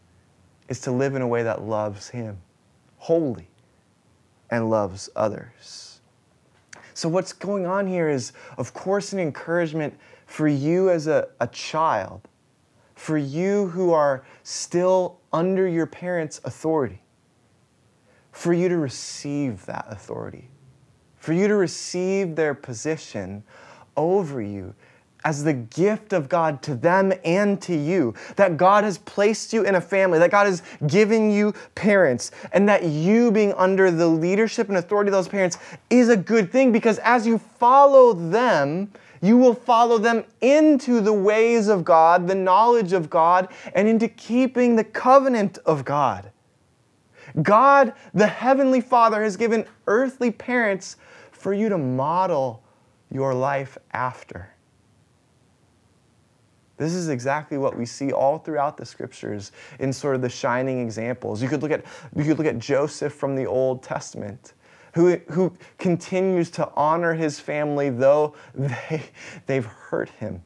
is 0.68 0.80
to 0.80 0.90
live 0.90 1.14
in 1.14 1.22
a 1.22 1.28
way 1.28 1.42
that 1.42 1.62
loves 1.62 2.08
Him 2.08 2.38
wholly 2.96 3.48
and 4.50 4.70
loves 4.70 5.10
others. 5.14 6.00
So, 6.94 7.08
what's 7.08 7.32
going 7.32 7.66
on 7.66 7.86
here 7.86 8.08
is, 8.08 8.32
of 8.56 8.72
course, 8.72 9.12
an 9.12 9.18
encouragement 9.18 9.94
for 10.26 10.46
you 10.46 10.90
as 10.90 11.06
a, 11.06 11.28
a 11.40 11.48
child, 11.48 12.28
for 12.94 13.18
you 13.18 13.68
who 13.68 13.92
are 13.92 14.24
still 14.44 15.18
under 15.32 15.66
your 15.66 15.86
parents' 15.86 16.40
authority, 16.44 17.02
for 18.30 18.52
you 18.52 18.68
to 18.68 18.78
receive 18.78 19.66
that 19.66 19.86
authority, 19.88 20.48
for 21.16 21.32
you 21.32 21.48
to 21.48 21.56
receive 21.56 22.36
their 22.36 22.54
position 22.54 23.42
over 23.96 24.40
you 24.40 24.74
as 25.24 25.42
the 25.42 25.54
gift 25.54 26.12
of 26.12 26.28
God 26.28 26.62
to 26.62 26.74
them 26.74 27.12
and 27.24 27.60
to 27.62 27.74
you. 27.74 28.14
That 28.36 28.56
God 28.56 28.84
has 28.84 28.98
placed 28.98 29.52
you 29.52 29.64
in 29.64 29.74
a 29.74 29.80
family, 29.80 30.18
that 30.18 30.30
God 30.30 30.46
has 30.46 30.62
given 30.86 31.30
you 31.30 31.54
parents, 31.74 32.30
and 32.52 32.68
that 32.68 32.84
you 32.84 33.32
being 33.32 33.54
under 33.54 33.90
the 33.90 34.06
leadership 34.06 34.68
and 34.68 34.76
authority 34.76 35.08
of 35.08 35.12
those 35.12 35.28
parents 35.28 35.58
is 35.90 36.08
a 36.08 36.16
good 36.16 36.52
thing 36.52 36.70
because 36.70 36.98
as 36.98 37.26
you 37.26 37.38
follow 37.38 38.12
them, 38.12 38.92
you 39.22 39.38
will 39.38 39.54
follow 39.54 39.96
them 39.96 40.24
into 40.42 41.00
the 41.00 41.12
ways 41.12 41.68
of 41.68 41.82
God, 41.82 42.28
the 42.28 42.34
knowledge 42.34 42.92
of 42.92 43.08
God, 43.08 43.48
and 43.74 43.88
into 43.88 44.06
keeping 44.06 44.76
the 44.76 44.84
covenant 44.84 45.56
of 45.64 45.84
God. 45.84 46.30
God, 47.42 47.94
the 48.12 48.26
Heavenly 48.26 48.82
Father, 48.82 49.22
has 49.22 49.36
given 49.38 49.64
earthly 49.86 50.30
parents 50.30 50.96
for 51.32 51.54
you 51.54 51.70
to 51.70 51.78
model 51.78 52.62
your 53.10 53.34
life 53.34 53.78
after. 53.92 54.53
This 56.76 56.94
is 56.94 57.08
exactly 57.08 57.56
what 57.56 57.76
we 57.76 57.86
see 57.86 58.12
all 58.12 58.38
throughout 58.38 58.76
the 58.76 58.84
scriptures 58.84 59.52
in 59.78 59.92
sort 59.92 60.16
of 60.16 60.22
the 60.22 60.28
shining 60.28 60.80
examples. 60.80 61.40
You 61.40 61.48
could 61.48 61.62
look 61.62 61.70
at, 61.70 61.84
you 62.16 62.24
could 62.24 62.38
look 62.38 62.46
at 62.46 62.58
Joseph 62.58 63.12
from 63.12 63.36
the 63.36 63.46
Old 63.46 63.82
Testament, 63.82 64.54
who, 64.94 65.16
who 65.30 65.52
continues 65.78 66.50
to 66.52 66.70
honor 66.74 67.14
his 67.14 67.38
family 67.38 67.90
though 67.90 68.34
they, 68.54 69.02
they've 69.46 69.66
hurt 69.66 70.08
him. 70.10 70.42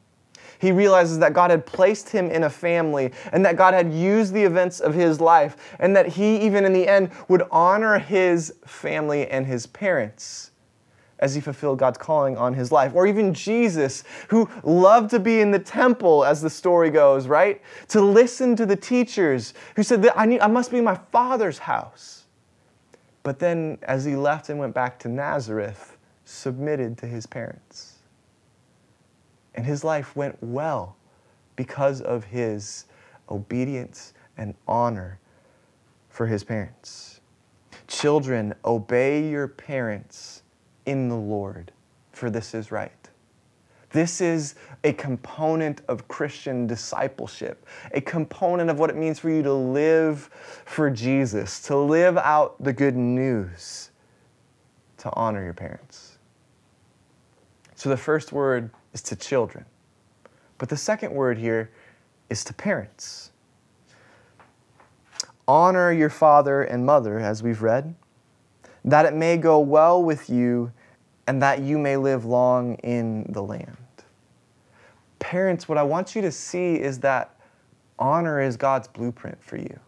he 0.59 0.71
realizes 0.71 1.17
that 1.19 1.33
God 1.33 1.49
had 1.49 1.65
placed 1.65 2.09
him 2.09 2.29
in 2.29 2.43
a 2.43 2.49
family 2.49 3.11
and 3.31 3.43
that 3.45 3.55
God 3.55 3.73
had 3.73 3.91
used 3.91 4.33
the 4.33 4.43
events 4.43 4.79
of 4.79 4.93
his 4.93 5.19
life 5.19 5.75
and 5.79 5.95
that 5.95 6.07
he, 6.07 6.37
even 6.41 6.63
in 6.63 6.73
the 6.73 6.87
end, 6.87 7.09
would 7.27 7.43
honor 7.49 7.97
his 7.97 8.53
family 8.65 9.27
and 9.27 9.47
his 9.47 9.65
parents 9.65 10.51
as 11.19 11.35
he 11.35 11.41
fulfilled 11.41 11.79
God's 11.79 11.97
calling 11.97 12.37
on 12.37 12.53
his 12.53 12.71
life. 12.71 12.93
Or 12.95 13.05
even 13.05 13.33
Jesus, 13.33 14.03
who 14.29 14.49
loved 14.63 15.09
to 15.11 15.19
be 15.19 15.41
in 15.41 15.51
the 15.51 15.59
temple, 15.59 16.23
as 16.23 16.41
the 16.41 16.49
story 16.49 16.89
goes, 16.89 17.27
right? 17.27 17.61
To 17.89 18.01
listen 18.01 18.55
to 18.55 18.65
the 18.65 18.75
teachers 18.75 19.53
who 19.75 19.83
said 19.83 20.01
that 20.03 20.17
I, 20.17 20.25
need, 20.25 20.39
I 20.39 20.47
must 20.47 20.71
be 20.71 20.77
in 20.77 20.83
my 20.83 20.99
father's 21.11 21.59
house. 21.59 22.25
But 23.21 23.39
then, 23.39 23.77
as 23.83 24.05
he 24.05 24.15
left 24.15 24.49
and 24.49 24.57
went 24.57 24.73
back 24.73 24.97
to 24.99 25.09
Nazareth, 25.09 25.97
submitted 26.23 26.97
to 26.99 27.05
his 27.05 27.25
parents. 27.25 27.97
And 29.55 29.65
his 29.65 29.83
life 29.83 30.15
went 30.15 30.37
well 30.41 30.95
because 31.57 31.99
of 32.01 32.23
his 32.23 32.85
obedience 33.29 34.13
and 34.37 34.55
honor 34.67 35.19
for 36.07 36.27
his 36.27 36.45
parents. 36.45 37.19
Children, 37.87 38.53
obey 38.63 39.27
your 39.29 39.47
parents 39.47 40.38
in 40.89 41.07
the 41.07 41.15
Lord, 41.15 41.71
for 42.11 42.31
this 42.31 42.55
is 42.55 42.71
right. 42.71 42.91
This 43.91 44.21
is 44.21 44.55
a 44.83 44.91
component 44.93 45.81
of 45.87 46.07
Christian 46.07 46.65
discipleship, 46.65 47.63
a 47.93 48.01
component 48.01 48.71
of 48.71 48.79
what 48.79 48.89
it 48.89 48.95
means 48.95 49.19
for 49.19 49.29
you 49.29 49.43
to 49.43 49.53
live 49.53 50.29
for 50.65 50.89
Jesus, 50.89 51.61
to 51.63 51.77
live 51.77 52.17
out 52.17 52.55
the 52.63 52.73
good 52.73 52.95
news, 52.95 53.91
to 54.97 55.13
honor 55.13 55.43
your 55.43 55.53
parents. 55.53 56.17
So 57.75 57.89
the 57.89 57.97
first 57.97 58.31
word 58.31 58.71
is 58.93 59.01
to 59.03 59.15
children, 59.15 59.65
but 60.57 60.69
the 60.69 60.77
second 60.77 61.13
word 61.13 61.37
here 61.37 61.69
is 62.31 62.43
to 62.45 62.53
parents. 62.53 63.29
Honor 65.47 65.91
your 65.91 66.09
father 66.09 66.63
and 66.63 66.83
mother, 66.83 67.19
as 67.19 67.43
we've 67.43 67.61
read, 67.61 67.93
that 68.83 69.05
it 69.05 69.13
may 69.13 69.37
go 69.37 69.59
well 69.59 70.01
with 70.01 70.29
you 70.29 70.71
and 71.29 71.43
that 71.43 71.61
you 71.61 71.77
may 71.77 71.95
live 71.95 72.25
long 72.25 72.73
in 72.77 73.23
the 73.29 73.43
land. 73.43 73.77
Parents, 75.19 75.69
what 75.69 75.77
I 75.77 75.83
want 75.83 76.15
you 76.15 76.23
to 76.23 76.31
see 76.31 76.73
is 76.73 77.01
that 77.01 77.39
honor 77.99 78.41
is 78.41 78.57
God's 78.57 78.87
blueprint 78.87 79.37
for 79.43 79.57
you 79.57 79.79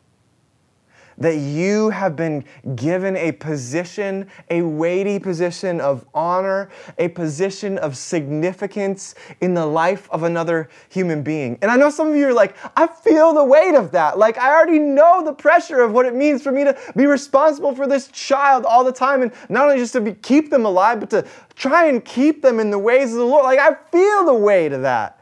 that 1.21 1.37
you 1.37 1.89
have 1.89 2.15
been 2.15 2.43
given 2.75 3.15
a 3.15 3.31
position, 3.31 4.27
a 4.49 4.61
weighty 4.61 5.19
position 5.19 5.79
of 5.79 6.05
honor, 6.13 6.69
a 6.97 7.07
position 7.09 7.77
of 7.77 7.95
significance 7.95 9.15
in 9.39 9.53
the 9.53 9.65
life 9.65 10.09
of 10.11 10.23
another 10.23 10.69
human 10.89 11.21
being. 11.21 11.57
And 11.61 11.69
I 11.69 11.75
know 11.75 11.89
some 11.89 12.07
of 12.07 12.15
you 12.15 12.27
are 12.27 12.33
like, 12.33 12.55
I 12.75 12.87
feel 12.87 13.33
the 13.33 13.45
weight 13.45 13.75
of 13.75 13.91
that. 13.91 14.17
Like, 14.17 14.37
I 14.37 14.51
already 14.51 14.79
know 14.79 15.23
the 15.23 15.33
pressure 15.33 15.81
of 15.81 15.91
what 15.91 16.05
it 16.05 16.15
means 16.15 16.41
for 16.41 16.51
me 16.51 16.63
to 16.63 16.77
be 16.95 17.05
responsible 17.05 17.75
for 17.75 17.87
this 17.87 18.07
child 18.09 18.65
all 18.65 18.83
the 18.83 18.91
time. 18.91 19.21
And 19.21 19.31
not 19.49 19.65
only 19.65 19.77
just 19.77 19.93
to 19.93 20.01
be, 20.01 20.13
keep 20.13 20.49
them 20.49 20.65
alive, 20.65 20.99
but 20.99 21.09
to 21.11 21.27
try 21.55 21.85
and 21.85 22.03
keep 22.03 22.41
them 22.41 22.59
in 22.59 22.71
the 22.71 22.79
ways 22.79 23.11
of 23.11 23.17
the 23.17 23.25
Lord. 23.25 23.43
Like, 23.43 23.59
I 23.59 23.75
feel 23.91 24.25
the 24.25 24.33
weight 24.33 24.73
of 24.73 24.81
that. 24.81 25.19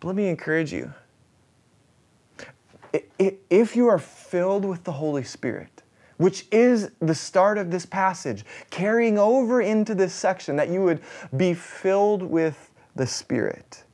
But 0.00 0.08
let 0.08 0.16
me 0.16 0.28
encourage 0.28 0.72
you 0.72 0.92
if 3.18 3.76
you 3.76 3.88
are 3.88 3.98
filled 3.98 4.64
with 4.64 4.84
the 4.84 4.92
Holy 4.92 5.24
Spirit, 5.24 5.82
which 6.18 6.46
is 6.52 6.90
the 7.00 7.14
start 7.14 7.58
of 7.58 7.70
this 7.70 7.86
passage, 7.86 8.44
carrying 8.70 9.18
over 9.18 9.60
into 9.60 9.94
this 9.94 10.14
section, 10.14 10.56
that 10.56 10.68
you 10.68 10.82
would 10.82 11.00
be 11.36 11.54
filled 11.54 12.22
with 12.22 12.70
the 12.94 13.06
Spirit. 13.06 13.84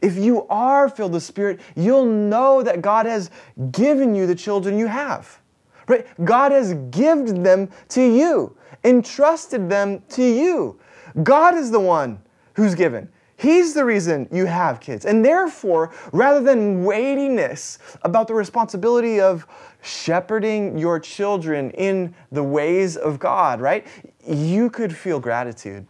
If 0.00 0.16
you 0.16 0.46
are 0.48 0.88
filled 0.88 1.12
with 1.12 1.22
the 1.22 1.26
Spirit, 1.26 1.60
you'll 1.76 2.06
know 2.06 2.62
that 2.62 2.80
God 2.80 3.06
has 3.06 3.30
given 3.70 4.14
you 4.14 4.26
the 4.26 4.34
children 4.34 4.78
you 4.78 4.86
have. 4.86 5.40
Right? 5.86 6.06
God 6.24 6.52
has 6.52 6.74
given 6.90 7.42
them 7.42 7.68
to 7.88 8.02
you, 8.02 8.56
entrusted 8.84 9.68
them 9.68 10.02
to 10.10 10.22
you. 10.22 10.78
God 11.22 11.56
is 11.56 11.70
the 11.70 11.80
one 11.80 12.20
who's 12.54 12.74
given. 12.74 13.10
He's 13.40 13.72
the 13.72 13.86
reason 13.86 14.28
you 14.30 14.44
have 14.44 14.80
kids. 14.80 15.06
And 15.06 15.24
therefore, 15.24 15.94
rather 16.12 16.42
than 16.42 16.84
weightiness 16.84 17.78
about 18.02 18.28
the 18.28 18.34
responsibility 18.34 19.18
of 19.18 19.46
shepherding 19.80 20.76
your 20.76 21.00
children 21.00 21.70
in 21.70 22.14
the 22.30 22.42
ways 22.42 22.98
of 22.98 23.18
God, 23.18 23.62
right? 23.62 23.86
You 24.26 24.68
could 24.68 24.94
feel 24.94 25.18
gratitude. 25.20 25.86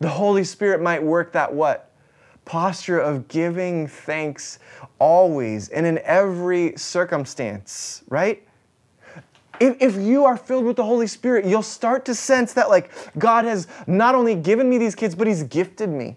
The 0.00 0.08
Holy 0.08 0.44
Spirit 0.44 0.80
might 0.80 1.02
work 1.02 1.32
that 1.32 1.52
what? 1.52 1.92
Posture 2.46 3.00
of 3.00 3.28
giving 3.28 3.86
thanks 3.86 4.60
always 4.98 5.68
and 5.68 5.84
in 5.84 5.98
every 6.04 6.72
circumstance, 6.78 8.02
right? 8.08 8.47
If, 9.60 9.76
if 9.80 9.96
you 9.96 10.24
are 10.24 10.36
filled 10.36 10.64
with 10.64 10.76
the 10.76 10.84
Holy 10.84 11.06
Spirit, 11.06 11.44
you'll 11.44 11.62
start 11.62 12.04
to 12.06 12.14
sense 12.14 12.52
that, 12.54 12.68
like, 12.68 12.90
God 13.18 13.44
has 13.44 13.66
not 13.86 14.14
only 14.14 14.34
given 14.34 14.68
me 14.68 14.78
these 14.78 14.94
kids, 14.94 15.14
but 15.14 15.26
He's 15.26 15.42
gifted 15.44 15.88
me. 15.88 16.16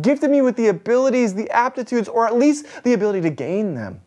Gifted 0.00 0.30
me 0.30 0.42
with 0.42 0.56
the 0.56 0.68
abilities, 0.68 1.34
the 1.34 1.50
aptitudes, 1.50 2.08
or 2.08 2.26
at 2.26 2.36
least 2.36 2.84
the 2.84 2.92
ability 2.92 3.22
to 3.22 3.30
gain 3.30 3.74
them 3.74 4.00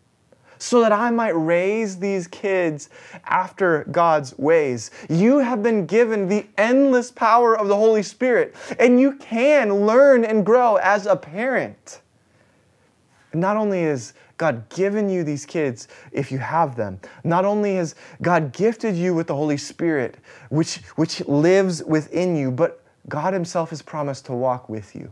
so 0.59 0.81
that 0.81 0.91
I 0.91 1.09
might 1.09 1.29
raise 1.29 1.97
these 1.97 2.27
kids 2.27 2.89
after 3.23 3.85
God's 3.91 4.37
ways. 4.37 4.91
You 5.09 5.39
have 5.39 5.63
been 5.63 5.85
given 5.85 6.27
the 6.27 6.45
endless 6.57 7.09
power 7.09 7.57
of 7.57 7.69
the 7.69 7.75
Holy 7.75 8.03
Spirit, 8.03 8.55
and 8.77 8.99
you 8.99 9.13
can 9.13 9.87
learn 9.87 10.25
and 10.25 10.45
grow 10.45 10.75
as 10.75 11.05
a 11.05 11.15
parent. 11.15 12.01
Not 13.33 13.57
only 13.57 13.81
is 13.81 14.13
God 14.37 14.67
given 14.69 15.09
you 15.09 15.23
these 15.23 15.45
kids 15.45 15.87
if 16.11 16.31
you 16.31 16.39
have 16.39 16.75
them. 16.75 16.99
Not 17.23 17.45
only 17.45 17.75
has 17.75 17.95
God 18.21 18.53
gifted 18.53 18.95
you 18.95 19.13
with 19.13 19.27
the 19.27 19.35
Holy 19.35 19.57
Spirit, 19.57 20.17
which, 20.49 20.77
which 20.95 21.25
lives 21.27 21.83
within 21.83 22.35
you, 22.35 22.51
but 22.51 22.83
God 23.07 23.33
Himself 23.33 23.69
has 23.71 23.81
promised 23.81 24.25
to 24.27 24.33
walk 24.33 24.69
with 24.69 24.95
you 24.95 25.11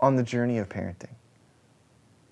on 0.00 0.16
the 0.16 0.22
journey 0.22 0.58
of 0.58 0.68
parenting. 0.68 1.17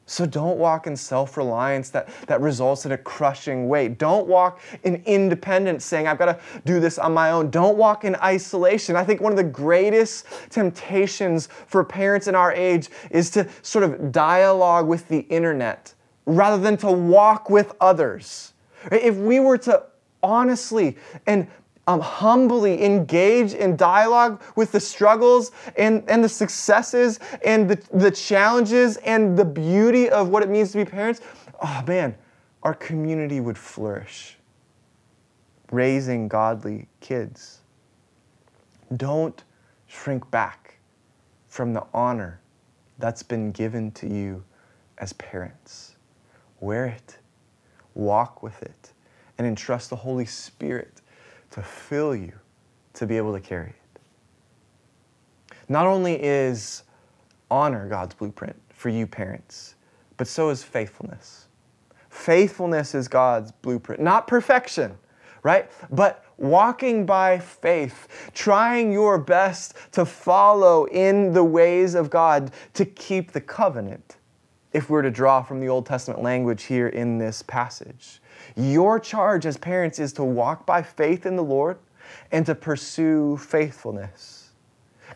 So 0.08 0.24
don't 0.24 0.56
walk 0.56 0.86
in 0.86 0.96
self 0.96 1.36
reliance 1.36 1.90
that, 1.90 2.08
that 2.28 2.40
results 2.40 2.86
in 2.86 2.92
a 2.92 2.98
crushing 2.98 3.68
weight. 3.68 3.98
Don't 3.98 4.28
walk 4.28 4.60
in 4.84 5.02
independence, 5.04 5.84
saying, 5.84 6.06
I've 6.06 6.18
got 6.18 6.26
to 6.26 6.40
do 6.64 6.78
this 6.78 6.96
on 6.96 7.12
my 7.12 7.32
own. 7.32 7.50
Don't 7.50 7.76
walk 7.76 8.04
in 8.04 8.14
isolation. 8.16 8.94
I 8.94 9.02
think 9.02 9.20
one 9.20 9.32
of 9.32 9.36
the 9.36 9.44
greatest 9.44 10.26
temptations 10.48 11.48
for 11.66 11.82
parents 11.82 12.28
in 12.28 12.36
our 12.36 12.52
age 12.52 12.88
is 13.10 13.30
to 13.30 13.48
sort 13.62 13.82
of 13.82 14.12
dialogue 14.12 14.86
with 14.86 15.08
the 15.08 15.20
internet 15.20 15.92
rather 16.24 16.62
than 16.62 16.76
to 16.76 16.90
walk 16.90 17.50
with 17.50 17.74
others. 17.80 18.52
If 18.92 19.16
we 19.16 19.40
were 19.40 19.58
to 19.58 19.82
honestly 20.22 20.96
and 21.26 21.48
um, 21.86 22.00
humbly 22.00 22.82
engage 22.84 23.52
in 23.54 23.76
dialogue 23.76 24.42
with 24.56 24.72
the 24.72 24.80
struggles 24.80 25.52
and, 25.76 26.02
and 26.08 26.22
the 26.22 26.28
successes 26.28 27.20
and 27.44 27.70
the, 27.70 27.80
the 27.92 28.10
challenges 28.10 28.96
and 28.98 29.36
the 29.36 29.44
beauty 29.44 30.08
of 30.08 30.28
what 30.28 30.42
it 30.42 30.48
means 30.48 30.72
to 30.72 30.78
be 30.78 30.84
parents, 30.84 31.20
oh 31.62 31.82
man, 31.86 32.14
our 32.62 32.74
community 32.74 33.40
would 33.40 33.56
flourish. 33.56 34.36
Raising 35.70 36.28
godly 36.28 36.88
kids. 37.00 37.60
Don't 38.96 39.42
shrink 39.86 40.28
back 40.30 40.78
from 41.48 41.72
the 41.72 41.84
honor 41.92 42.40
that's 42.98 43.22
been 43.22 43.52
given 43.52 43.90
to 43.92 44.08
you 44.08 44.44
as 44.98 45.12
parents. 45.14 45.96
Wear 46.60 46.86
it, 46.86 47.18
walk 47.94 48.42
with 48.42 48.62
it, 48.62 48.92
and 49.38 49.46
entrust 49.46 49.90
the 49.90 49.96
Holy 49.96 50.24
Spirit 50.24 51.02
to 51.50 51.62
fill 51.62 52.14
you 52.14 52.32
to 52.94 53.06
be 53.06 53.16
able 53.16 53.32
to 53.32 53.40
carry 53.40 53.70
it. 53.70 54.00
Not 55.68 55.86
only 55.86 56.22
is 56.22 56.84
honor 57.50 57.88
God's 57.88 58.14
blueprint 58.14 58.56
for 58.70 58.88
you 58.88 59.06
parents, 59.06 59.74
but 60.16 60.26
so 60.26 60.50
is 60.50 60.62
faithfulness. 60.62 61.48
Faithfulness 62.08 62.94
is 62.94 63.08
God's 63.08 63.52
blueprint, 63.52 64.00
not 64.00 64.26
perfection, 64.26 64.96
right? 65.42 65.70
But 65.90 66.24
walking 66.38 67.04
by 67.04 67.38
faith, 67.38 68.30
trying 68.34 68.92
your 68.92 69.18
best 69.18 69.74
to 69.92 70.04
follow 70.04 70.86
in 70.86 71.32
the 71.32 71.44
ways 71.44 71.94
of 71.94 72.10
God 72.10 72.52
to 72.74 72.84
keep 72.84 73.32
the 73.32 73.40
covenant 73.40 74.16
if 74.72 74.90
we're 74.90 75.02
to 75.02 75.10
draw 75.10 75.42
from 75.42 75.60
the 75.60 75.68
Old 75.68 75.86
Testament 75.86 76.22
language 76.22 76.64
here 76.64 76.88
in 76.88 77.18
this 77.18 77.42
passage. 77.42 78.20
Your 78.56 78.98
charge 78.98 79.46
as 79.46 79.56
parents 79.56 79.98
is 79.98 80.12
to 80.14 80.24
walk 80.24 80.66
by 80.66 80.82
faith 80.82 81.26
in 81.26 81.36
the 81.36 81.44
Lord 81.44 81.78
and 82.32 82.44
to 82.46 82.54
pursue 82.54 83.36
faithfulness. 83.36 84.50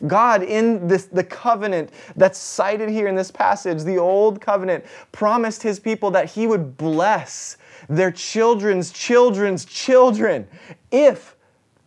God, 0.06 0.42
in 0.42 0.88
this, 0.88 1.06
the 1.06 1.24
covenant 1.24 1.90
that's 2.16 2.38
cited 2.38 2.88
here 2.88 3.06
in 3.06 3.14
this 3.14 3.30
passage, 3.30 3.82
the 3.82 3.98
old 3.98 4.40
covenant, 4.40 4.84
promised 5.12 5.62
his 5.62 5.78
people 5.78 6.10
that 6.12 6.30
he 6.30 6.46
would 6.46 6.76
bless 6.76 7.58
their 7.88 8.10
children's 8.10 8.92
children's 8.92 9.64
children 9.64 10.46
if 10.90 11.36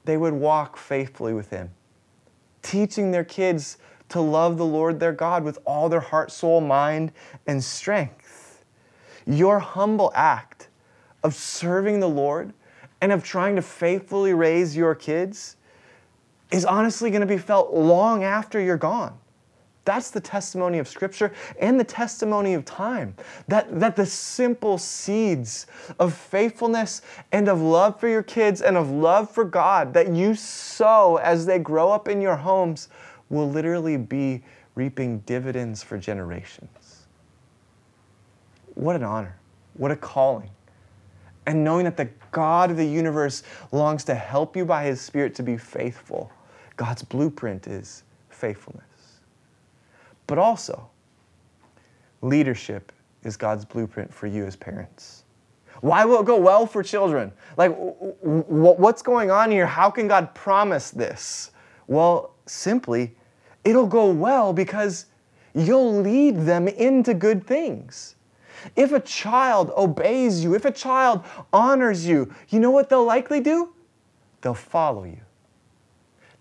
they 0.06 0.17
would 0.17 0.34
walk 0.34 0.78
faithfully 0.78 1.34
with 1.34 1.49
him, 1.49 1.71
teaching 2.62 3.12
their 3.12 3.23
kids 3.23 3.78
to 4.13 4.21
love 4.21 4.58
the 4.58 4.65
Lord 4.65 4.99
their 4.99 5.12
God 5.12 5.43
with 5.43 5.58
all 5.65 5.89
their 5.89 5.99
heart, 5.99 6.32
soul, 6.32 6.62
mind, 6.62 7.12
and 7.47 7.63
strength. 7.63 8.63
Your 9.26 9.58
humble 9.58 10.12
act 10.13 10.69
of 11.23 11.34
serving 11.34 11.99
the 11.99 12.10
Lord 12.10 12.54
and 13.02 13.12
of 13.12 13.23
trying 13.23 13.56
to 13.56 13.63
faithfully 13.63 14.36
raise 14.36 14.78
your 14.78 14.93
kids 14.93 15.58
is 16.52 16.63
honestly 16.63 17.10
going 17.10 17.21
to 17.21 17.28
be 17.28 17.39
felt 17.39 17.73
long 17.73 18.23
after 18.23 18.62
you're 18.62 18.78
gone. 18.78 19.17
That's 19.84 20.12
the 20.12 20.21
testimony 20.21 20.78
of 20.78 20.88
Scripture 20.88 21.34
and 21.60 21.80
the 21.80 21.84
testimony 21.84 22.54
of 22.54 22.65
time. 22.65 23.15
That, 23.47 23.80
that 23.80 23.95
the 23.95 24.06
simple 24.06 24.78
seeds 24.78 25.65
of 25.99 26.13
faithfulness 26.13 27.02
and 27.32 27.49
of 27.49 27.62
love 27.62 27.99
for 27.99 28.08
your 28.08 28.23
kids 28.23 28.62
and 28.62 28.78
of 28.78 28.91
love 28.91 29.32
for 29.32 29.43
God 29.43 29.91
that 29.95 30.10
you 30.10 30.36
sow 30.36 31.17
as 31.17 31.47
they 31.47 31.58
grow 31.58 31.91
up 31.91 32.08
in 32.08 32.21
your 32.21 32.36
homes 32.36 32.89
will 33.34 33.50
literally 33.50 33.98
be 33.98 34.43
reaping 34.76 35.19
dividends 35.19 35.84
for 35.84 35.98
generations. 35.98 37.08
What 38.76 38.96
an 38.96 39.04
honor. 39.04 39.38
What 39.76 39.91
a 39.91 39.96
calling. 39.96 40.50
And 41.46 41.63
knowing 41.63 41.84
that 41.86 41.98
the 41.98 42.10
God 42.32 42.72
of 42.72 42.78
the 42.78 42.86
universe 42.86 43.43
longs 43.72 44.04
to 44.06 44.15
help 44.15 44.56
you 44.56 44.65
by 44.65 44.86
His 44.86 45.02
Spirit 45.02 45.36
to 45.36 45.43
be 45.43 45.58
faithful. 45.58 46.32
God's 46.78 47.04
blueprint 47.04 47.67
is 47.67 48.04
faithfulness. 48.30 48.84
But 50.26 50.38
also, 50.38 50.89
leadership 52.22 52.91
is 53.24 53.36
God's 53.36 53.65
blueprint 53.65 54.13
for 54.13 54.28
you 54.28 54.46
as 54.46 54.56
parents. 54.56 55.24
Why 55.82 56.06
will 56.06 56.22
it 56.22 56.26
go 56.26 56.38
well 56.38 56.65
for 56.65 56.82
children? 56.82 57.32
Like, 57.58 57.72
what's 57.76 59.02
going 59.02 59.32
on 59.32 59.52
here? 59.52 59.67
How 59.67 59.89
can 59.89 60.08
God 60.08 60.34
promise 60.34 60.91
this? 60.91 61.52
Well, 61.88 62.36
simply, 62.46 63.15
it'll 63.63 63.88
go 63.88 64.10
well 64.10 64.54
because 64.54 65.06
you'll 65.54 66.02
lead 66.02 66.45
them 66.45 66.67
into 66.67 67.13
good 67.13 67.45
things. 67.45 68.15
If 68.76 68.91
a 68.91 68.99
child 68.99 69.71
obeys 69.76 70.43
you, 70.43 70.56
if 70.56 70.65
a 70.65 70.71
child 70.71 71.23
honors 71.52 72.06
you, 72.06 72.34
you 72.49 72.60
know 72.60 72.71
what 72.71 72.89
they'll 72.89 73.04
likely 73.06 73.39
do? 73.39 73.73
They'll 74.41 74.54
follow 74.54 75.04
you. 75.04 75.19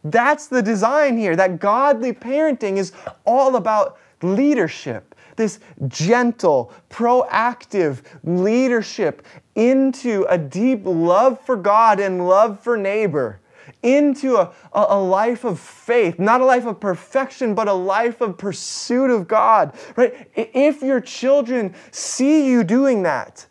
That's 0.05 0.47
the 0.47 0.63
design 0.63 1.17
here. 1.17 1.37
That 1.37 1.61
godly 1.61 2.13
parenting 2.13 2.77
is 2.77 2.93
all 3.25 3.57
about 3.57 3.99
leadership, 4.23 5.15
this 5.37 5.61
gentle, 5.89 6.73
proactive 6.91 8.03
leadership 8.25 9.25
into 9.55 10.27
a 10.29 10.39
deep 10.39 10.83
love 10.85 11.41
for 11.45 11.57
God 11.57 12.01
and 12.01 12.27
love 12.27 12.61
for 12.61 12.77
neighbor, 12.77 13.41
into 13.83 14.37
a, 14.37 14.53
a, 14.73 14.99
life 14.99 15.45
of 15.45 15.59
faith, 15.59 16.19
not 16.19 16.41
a 16.41 16.45
life 16.45 16.67
of 16.67 16.79
perfection, 16.79 17.55
but 17.55 17.69
a 17.69 17.73
life 17.73 18.21
of 18.21 18.39
pursuit 18.39 19.11
of 19.11 19.27
God, 19.27 19.75
right? 19.97 20.31
If 20.35 20.83
your 20.83 21.01
children 21.01 21.75
see 21.91 22.49
you 22.49 22.63
doing 22.63 23.03
that, 23.03 23.47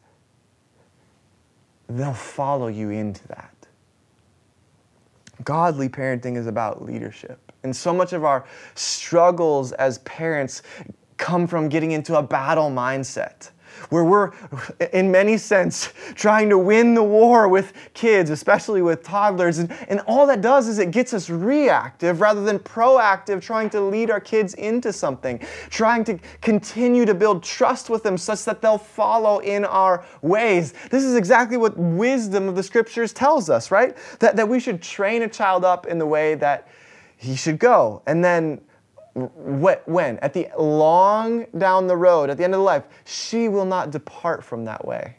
they'll 1.89 2.13
follow 2.13 2.67
you 2.67 2.89
into 2.89 3.28
that. 3.28 3.54
Godly 5.44 5.89
parenting 5.89 6.38
is 6.38 6.48
about 6.48 6.84
leadership. 6.84 7.52
And 7.63 7.76
so 7.76 7.94
much 7.94 8.13
of 8.13 8.24
our 8.24 8.46
struggles 8.76 9.72
as 9.74 10.00
parents 10.00 10.62
come 11.17 11.46
from 11.46 11.70
getting 11.70 11.91
into 11.91 12.17
a 12.17 12.24
battle 12.24 12.70
mindset 12.72 13.52
where 13.89 14.04
we're, 14.04 14.32
in 14.94 15.12
many 15.12 15.38
sense, 15.38 15.89
trying 16.15 16.50
to 16.50 16.58
win 16.58 16.94
the 16.94 17.04
war 17.04 17.48
with 17.48 17.74
kids, 17.94 18.30
especially 18.30 18.82
with 18.82 19.04
toddlers. 19.04 19.60
And, 19.60 19.72
and 19.88 20.00
all 20.02 20.28
that 20.28 20.41
does 20.41 20.67
is 20.67 20.80
it 20.80 20.91
gets 20.91 21.13
us 21.13 21.30
reactive 21.30 22.22
rather 22.22 22.44
than 22.44 22.60
proactive, 22.60 23.41
trying 23.41 23.70
to 23.72 23.82
lead 23.82 24.10
our 24.10 24.20
kids 24.20 24.54
into 24.56 24.94
something, 24.94 25.39
trying 25.70 26.04
to 26.06 26.20
continue 26.41 27.06
to 27.06 27.13
build 27.13 27.44
trust 27.44 27.89
with 27.89 28.04
them 28.04 28.17
such 28.17 28.46
that 28.46 28.62
they'll 28.62 28.78
follow 28.78 29.39
in 29.39 29.65
our 29.65 30.06
ways. 30.22 30.74
This 30.89 31.04
is 31.04 31.15
exactly 31.15 31.58
what 31.58 31.78
wisdom 31.78 32.48
of 32.48 32.56
the 32.56 32.63
scriptures 32.63 33.13
tells 33.13 33.50
us, 33.50 33.72
right? 33.72 33.98
That, 34.20 34.36
that 34.36 34.48
we 34.48 34.60
should 34.60 34.82
train 34.82 35.22
a 35.24 35.28
child 35.28 35.65
up 35.65 35.88
in 35.88 35.98
the 35.98 36.06
way 36.06 36.36
that 36.36 36.67
he 37.17 37.36
should 37.36 37.60
go. 37.60 38.02
And 38.08 38.24
then 38.24 38.62
when? 39.13 40.17
At 40.19 40.34
the 40.34 40.47
long 40.58 41.45
down 41.58 41.88
the 41.88 41.97
road, 41.97 42.30
at 42.30 42.38
the 42.38 42.43
end 42.43 42.54
of 42.54 42.60
the 42.60 42.63
life, 42.63 42.84
she 43.06 43.50
will 43.50 43.65
not 43.65 43.91
depart 43.91 44.43
from 44.43 44.65
that 44.65 44.86
way. 44.86 45.17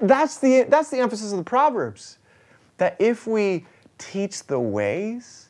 that's, 0.00 0.38
the, 0.38 0.64
that's 0.68 0.90
the 0.90 0.98
emphasis 0.98 1.32
of 1.32 1.38
the 1.38 1.44
Proverbs. 1.44 2.18
That 2.78 2.96
if 2.98 3.26
we 3.26 3.66
teach 3.98 4.44
the 4.44 4.58
ways, 4.58 5.48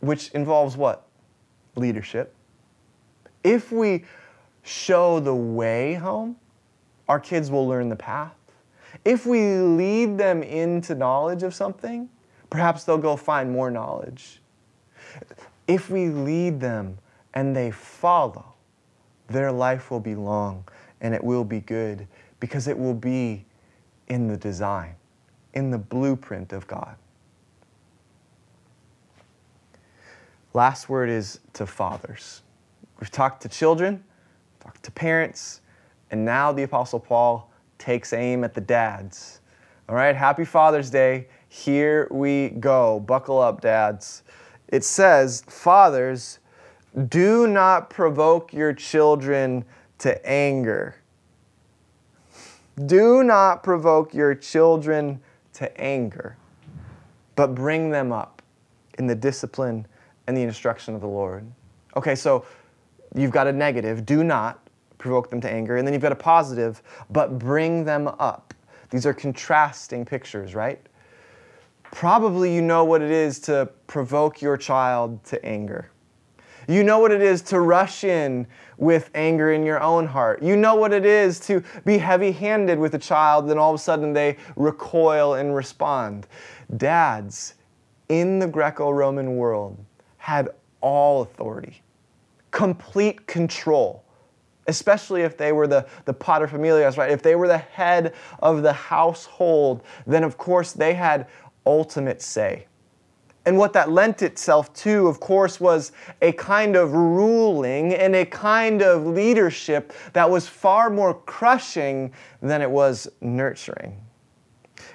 which 0.00 0.30
involves 0.30 0.76
what? 0.76 1.06
Leadership. 1.76 2.34
If 3.42 3.72
we 3.72 4.04
show 4.62 5.20
the 5.20 5.34
way 5.34 5.94
home, 5.94 6.36
our 7.08 7.20
kids 7.20 7.50
will 7.50 7.66
learn 7.66 7.88
the 7.88 7.96
path. 7.96 8.34
If 9.04 9.26
we 9.26 9.58
lead 9.58 10.16
them 10.16 10.42
into 10.42 10.94
knowledge 10.94 11.42
of 11.42 11.54
something, 11.54 12.08
perhaps 12.48 12.84
they'll 12.84 12.96
go 12.96 13.16
find 13.16 13.50
more 13.50 13.70
knowledge 13.70 14.40
if 15.66 15.90
we 15.90 16.08
lead 16.08 16.60
them 16.60 16.98
and 17.32 17.54
they 17.54 17.70
follow, 17.70 18.54
their 19.28 19.50
life 19.50 19.90
will 19.90 20.00
be 20.00 20.14
long 20.14 20.66
and 21.00 21.14
it 21.14 21.22
will 21.22 21.44
be 21.44 21.60
good 21.60 22.06
because 22.40 22.68
it 22.68 22.78
will 22.78 22.94
be 22.94 23.44
in 24.08 24.28
the 24.28 24.36
design, 24.36 24.94
in 25.54 25.70
the 25.70 25.78
blueprint 25.78 26.52
of 26.52 26.66
God. 26.66 26.96
Last 30.52 30.88
word 30.88 31.08
is 31.08 31.40
to 31.54 31.66
fathers. 31.66 32.42
We've 33.00 33.10
talked 33.10 33.42
to 33.42 33.48
children, 33.48 34.04
talked 34.60 34.82
to 34.84 34.90
parents, 34.92 35.62
and 36.10 36.24
now 36.24 36.52
the 36.52 36.62
Apostle 36.62 37.00
Paul 37.00 37.50
takes 37.78 38.12
aim 38.12 38.44
at 38.44 38.54
the 38.54 38.60
dads. 38.60 39.40
All 39.88 39.96
right, 39.96 40.14
happy 40.14 40.44
Father's 40.44 40.90
Day. 40.90 41.26
Here 41.48 42.06
we 42.10 42.50
go. 42.50 43.00
Buckle 43.00 43.40
up, 43.40 43.60
dads 43.60 44.22
it 44.74 44.82
says, 44.82 45.44
Fathers, 45.46 46.40
do 47.08 47.46
not 47.46 47.90
provoke 47.90 48.52
your 48.52 48.72
children 48.72 49.64
to 49.98 50.28
anger. 50.28 50.96
Do 52.86 53.22
not 53.22 53.62
provoke 53.62 54.12
your 54.12 54.34
children 54.34 55.20
to 55.52 55.80
anger, 55.80 56.36
but 57.36 57.54
bring 57.54 57.90
them 57.90 58.10
up 58.10 58.42
in 58.98 59.06
the 59.06 59.14
discipline 59.14 59.86
and 60.26 60.36
the 60.36 60.42
instruction 60.42 60.96
of 60.96 61.00
the 61.00 61.06
Lord. 61.06 61.46
Okay, 61.96 62.16
so 62.16 62.44
you've 63.14 63.30
got 63.30 63.46
a 63.46 63.52
negative, 63.52 64.04
do 64.04 64.24
not 64.24 64.58
provoke 64.98 65.30
them 65.30 65.40
to 65.42 65.48
anger, 65.48 65.76
and 65.76 65.86
then 65.86 65.94
you've 65.94 66.02
got 66.02 66.10
a 66.10 66.16
positive, 66.16 66.82
but 67.10 67.38
bring 67.38 67.84
them 67.84 68.08
up. 68.08 68.52
These 68.90 69.06
are 69.06 69.14
contrasting 69.14 70.04
pictures, 70.04 70.56
right? 70.56 70.84
Probably 71.94 72.52
you 72.52 72.60
know 72.60 72.84
what 72.84 73.00
it 73.00 73.10
is 73.12 73.38
to 73.38 73.70
provoke 73.86 74.42
your 74.42 74.56
child 74.56 75.22
to 75.24 75.42
anger. 75.46 75.88
You 76.66 76.82
know 76.82 76.98
what 76.98 77.12
it 77.12 77.22
is 77.22 77.40
to 77.42 77.60
rush 77.60 78.02
in 78.02 78.48
with 78.78 79.10
anger 79.14 79.52
in 79.52 79.64
your 79.64 79.80
own 79.80 80.06
heart. 80.06 80.42
You 80.42 80.56
know 80.56 80.74
what 80.74 80.92
it 80.92 81.06
is 81.06 81.38
to 81.40 81.62
be 81.84 81.98
heavy 81.98 82.32
handed 82.32 82.80
with 82.80 82.94
a 82.94 82.98
child, 82.98 83.48
then 83.48 83.58
all 83.58 83.72
of 83.72 83.76
a 83.76 83.82
sudden 83.82 84.12
they 84.12 84.36
recoil 84.56 85.34
and 85.34 85.54
respond. 85.54 86.26
Dads 86.76 87.54
in 88.08 88.40
the 88.40 88.48
Greco 88.48 88.90
Roman 88.90 89.36
world 89.36 89.78
had 90.16 90.48
all 90.80 91.22
authority, 91.22 91.80
complete 92.50 93.24
control 93.28 94.04
especially 94.66 95.22
if 95.22 95.36
they 95.36 95.52
were 95.52 95.66
the, 95.66 95.86
the 96.04 96.14
paterfamilias, 96.14 96.96
right? 96.96 97.10
If 97.10 97.22
they 97.22 97.36
were 97.36 97.48
the 97.48 97.58
head 97.58 98.14
of 98.40 98.62
the 98.62 98.72
household, 98.72 99.82
then 100.06 100.24
of 100.24 100.38
course 100.38 100.72
they 100.72 100.94
had 100.94 101.28
ultimate 101.66 102.22
say. 102.22 102.66
And 103.46 103.58
what 103.58 103.74
that 103.74 103.90
lent 103.90 104.22
itself 104.22 104.72
to, 104.74 105.06
of 105.06 105.20
course, 105.20 105.60
was 105.60 105.92
a 106.22 106.32
kind 106.32 106.76
of 106.76 106.92
ruling 106.92 107.94
and 107.94 108.16
a 108.16 108.24
kind 108.24 108.80
of 108.80 109.06
leadership 109.06 109.92
that 110.14 110.30
was 110.30 110.48
far 110.48 110.88
more 110.88 111.14
crushing 111.14 112.12
than 112.40 112.62
it 112.62 112.70
was 112.70 113.06
nurturing. 113.20 114.00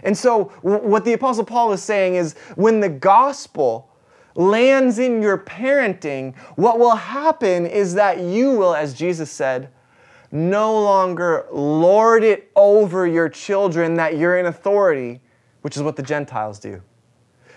And 0.02 0.18
so, 0.18 0.46
what 0.62 1.06
the 1.06 1.14
Apostle 1.14 1.44
Paul 1.44 1.74
is 1.74 1.84
saying 1.84 2.16
is 2.16 2.34
when 2.56 2.80
the 2.80 2.90
gospel 2.90 3.90
lands 4.36 4.98
in 4.98 5.22
your 5.22 5.38
parenting, 5.38 6.36
what 6.56 6.80
will 6.80 6.96
happen 6.96 7.68
is 7.68 7.94
that 7.96 8.20
you 8.20 8.52
will, 8.52 8.74
as 8.74 8.94
Jesus 8.94 9.30
said, 9.30 9.70
no 10.32 10.82
longer 10.82 11.46
lord 11.52 12.24
it 12.24 12.52
over 12.56 13.06
your 13.06 13.30
children 13.30 13.96
that 13.96 14.18
you're 14.18 14.38
in 14.38 14.46
authority 14.46 15.20
which 15.62 15.76
is 15.76 15.84
what 15.84 15.96
the 15.96 16.04
Gentiles 16.04 16.60
do. 16.60 16.82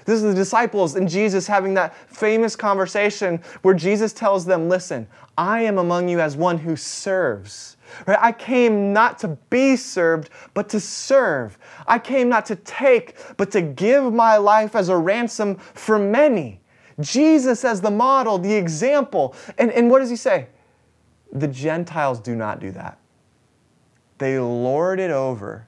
This 0.05 0.17
is 0.17 0.23
the 0.23 0.35
disciples 0.35 0.97
and 0.97 1.09
Jesus 1.09 1.47
having 1.47 1.75
that 1.75 1.95
famous 2.09 2.57
conversation 2.57 3.41
where 3.63 3.75
Jesus 3.75 4.13
tells 4.13 4.45
them, 4.45 4.69
Listen, 4.69 5.07
I 5.39 5.63
am 5.63 5.79
among 5.79 6.09
you 6.09 6.21
as 6.21 6.37
one 6.37 6.59
who 6.59 6.77
serves. 6.77 7.77
Right? 8.07 8.19
I 8.21 8.33
came 8.33 8.93
not 8.93 9.19
to 9.21 9.29
be 9.51 9.77
served, 9.77 10.31
but 10.55 10.69
to 10.71 10.81
serve. 10.81 11.59
I 11.87 11.99
came 11.99 12.29
not 12.29 12.47
to 12.47 12.57
take, 12.57 13.17
but 13.37 13.51
to 13.53 13.63
give 13.63 14.13
my 14.13 14.37
life 14.39 14.75
as 14.75 14.89
a 14.89 14.97
ransom 14.97 15.57
for 15.57 15.99
many. 15.99 16.61
Jesus 17.01 17.65
as 17.65 17.81
the 17.81 17.91
model, 17.91 18.39
the 18.39 18.55
example. 18.55 19.35
And, 19.59 19.71
and 19.71 19.91
what 19.91 20.01
does 20.01 20.11
he 20.11 20.17
say? 20.17 20.49
The 21.33 21.49
Gentiles 21.49 22.21
do 22.21 22.35
not 22.35 22.61
do 22.61 22.71
that. 22.73 22.99
They 24.19 24.39
lord 24.39 25.01
it 25.01 25.11
over, 25.11 25.67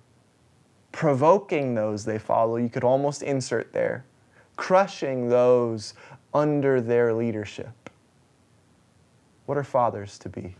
provoking 0.94 1.74
those 1.74 2.04
they 2.04 2.18
follow. 2.18 2.56
You 2.56 2.68
could 2.68 2.84
almost 2.84 3.24
insert 3.24 3.72
there, 3.72 4.04
crushing 4.54 5.28
those 5.28 5.94
under 6.32 6.80
their 6.80 7.12
leadership. 7.12 7.90
What 9.46 9.58
are 9.58 9.64
fathers 9.64 10.18
to 10.20 10.28
be? 10.28 10.54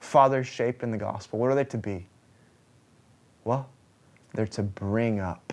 Fathers 0.00 0.46
shaped 0.46 0.82
in 0.82 0.90
the 0.90 0.96
gospel. 0.96 1.38
What 1.38 1.50
are 1.50 1.54
they 1.54 1.64
to 1.64 1.76
be? 1.76 2.06
Well, 3.44 3.68
they're 4.32 4.46
to 4.46 4.62
bring 4.62 5.20
up, 5.20 5.52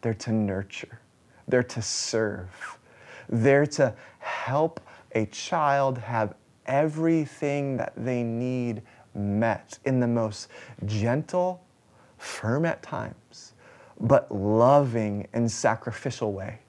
they're 0.00 0.14
to 0.14 0.32
nurture, 0.32 0.98
they're 1.46 1.62
to 1.64 1.82
serve, 1.82 2.78
they're 3.28 3.66
to 3.66 3.92
help 4.20 4.80
a 5.14 5.26
child 5.26 5.98
have 5.98 6.34
everything 6.64 7.76
that 7.76 7.92
they 7.98 8.22
need 8.22 8.80
met 9.14 9.78
in 9.84 10.00
the 10.00 10.06
most 10.06 10.48
gentle, 10.86 11.62
firm 12.18 12.64
at 12.64 12.82
times, 12.82 13.54
but 14.00 14.30
loving 14.30 15.26
and 15.32 15.50
sacrificial 15.50 16.32
way. 16.32 16.60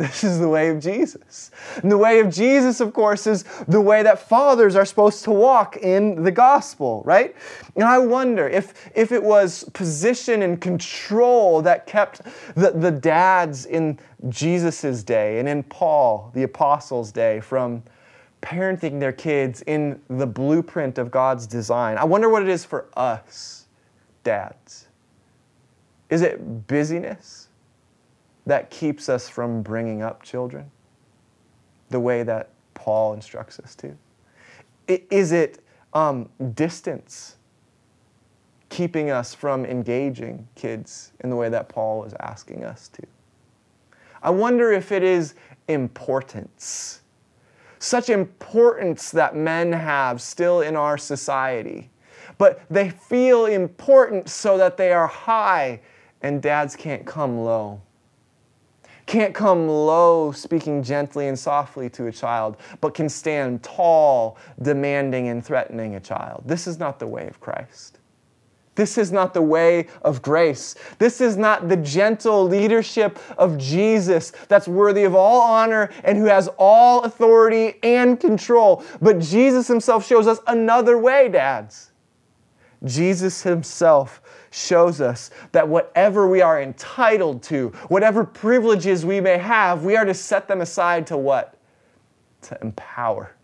This 0.00 0.24
is 0.24 0.38
the 0.38 0.48
way 0.48 0.70
of 0.70 0.80
Jesus. 0.80 1.50
And 1.82 1.92
the 1.92 1.98
way 1.98 2.20
of 2.20 2.32
Jesus, 2.32 2.80
of 2.80 2.94
course, 2.94 3.26
is 3.26 3.44
the 3.68 3.82
way 3.82 4.02
that 4.02 4.18
fathers 4.18 4.74
are 4.74 4.86
supposed 4.86 5.24
to 5.24 5.30
walk 5.30 5.76
in 5.76 6.22
the 6.22 6.30
gospel, 6.30 7.02
right? 7.04 7.36
And 7.76 7.84
I 7.84 7.98
wonder 7.98 8.48
if, 8.48 8.90
if 8.94 9.12
it 9.12 9.22
was 9.22 9.64
position 9.74 10.40
and 10.40 10.58
control 10.58 11.60
that 11.62 11.86
kept 11.86 12.22
the, 12.54 12.70
the 12.70 12.90
dads 12.90 13.66
in 13.66 13.98
Jesus' 14.30 15.02
day 15.02 15.38
and 15.38 15.46
in 15.46 15.64
Paul, 15.64 16.30
the 16.32 16.44
apostles' 16.44 17.12
day, 17.12 17.40
from 17.40 17.82
parenting 18.40 19.00
their 19.00 19.12
kids 19.12 19.60
in 19.62 20.00
the 20.08 20.26
blueprint 20.26 20.96
of 20.96 21.10
God's 21.10 21.46
design. 21.46 21.98
I 21.98 22.04
wonder 22.04 22.30
what 22.30 22.42
it 22.42 22.48
is 22.48 22.64
for 22.64 22.86
us, 22.96 23.59
dads. 24.22 24.88
Is 26.08 26.22
it 26.22 26.66
busyness? 26.66 27.50
that 28.46 28.70
keeps 28.70 29.08
us 29.08 29.28
from 29.28 29.62
bringing 29.62 30.02
up 30.02 30.22
children 30.22 30.70
the 31.90 32.00
way 32.00 32.22
that 32.22 32.50
Paul 32.74 33.14
instructs 33.14 33.58
us 33.60 33.74
to? 33.76 33.96
Is 34.88 35.32
it 35.32 35.62
um, 35.92 36.28
distance 36.54 37.36
keeping 38.68 39.10
us 39.10 39.34
from 39.34 39.64
engaging 39.64 40.46
kids 40.54 41.12
in 41.20 41.30
the 41.30 41.36
way 41.36 41.48
that 41.48 41.68
Paul 41.68 42.04
is 42.04 42.14
asking 42.20 42.64
us 42.64 42.88
to? 42.88 43.02
I 44.22 44.30
wonder 44.30 44.72
if 44.72 44.92
it 44.92 45.02
is 45.02 45.34
importance, 45.68 47.02
such 47.78 48.10
importance 48.10 49.10
that 49.10 49.34
men 49.34 49.72
have 49.72 50.20
still 50.20 50.60
in 50.60 50.76
our 50.76 50.98
society, 50.98 51.89
but 52.40 52.62
they 52.70 52.88
feel 52.88 53.44
important 53.44 54.30
so 54.30 54.56
that 54.56 54.78
they 54.78 54.92
are 54.92 55.06
high 55.06 55.78
and 56.22 56.40
dads 56.40 56.74
can't 56.74 57.04
come 57.04 57.44
low 57.44 57.82
can't 59.10 59.34
come 59.34 59.66
low, 59.66 60.30
speaking 60.30 60.84
gently 60.84 61.26
and 61.26 61.36
softly 61.36 61.90
to 61.90 62.06
a 62.06 62.12
child, 62.12 62.58
but 62.80 62.94
can 62.94 63.08
stand 63.08 63.60
tall, 63.60 64.38
demanding 64.62 65.26
and 65.26 65.44
threatening 65.44 65.96
a 65.96 66.00
child. 66.00 66.44
This 66.46 66.68
is 66.68 66.78
not 66.78 67.00
the 67.00 67.08
way 67.08 67.26
of 67.26 67.40
Christ. 67.40 67.98
This 68.76 68.96
is 68.96 69.10
not 69.10 69.34
the 69.34 69.42
way 69.42 69.88
of 70.02 70.22
grace. 70.22 70.76
This 70.98 71.20
is 71.20 71.36
not 71.36 71.68
the 71.68 71.76
gentle 71.76 72.44
leadership 72.44 73.18
of 73.36 73.58
Jesus 73.58 74.30
that's 74.46 74.68
worthy 74.68 75.02
of 75.02 75.16
all 75.16 75.40
honor 75.40 75.90
and 76.04 76.16
who 76.16 76.26
has 76.26 76.48
all 76.56 77.02
authority 77.02 77.80
and 77.82 78.18
control. 78.20 78.84
But 79.02 79.18
Jesus 79.18 79.66
himself 79.66 80.06
shows 80.06 80.28
us 80.28 80.38
another 80.46 80.96
way, 80.96 81.28
dads. 81.28 81.89
Jesus 82.84 83.42
himself 83.42 84.22
shows 84.50 85.00
us 85.00 85.30
that 85.52 85.68
whatever 85.68 86.28
we 86.28 86.40
are 86.40 86.60
entitled 86.60 87.42
to, 87.44 87.68
whatever 87.88 88.24
privileges 88.24 89.04
we 89.04 89.20
may 89.20 89.38
have, 89.38 89.84
we 89.84 89.96
are 89.96 90.04
to 90.04 90.14
set 90.14 90.48
them 90.48 90.60
aside 90.60 91.06
to 91.08 91.16
what? 91.16 91.56
To 92.42 92.58
empower, 92.62 93.34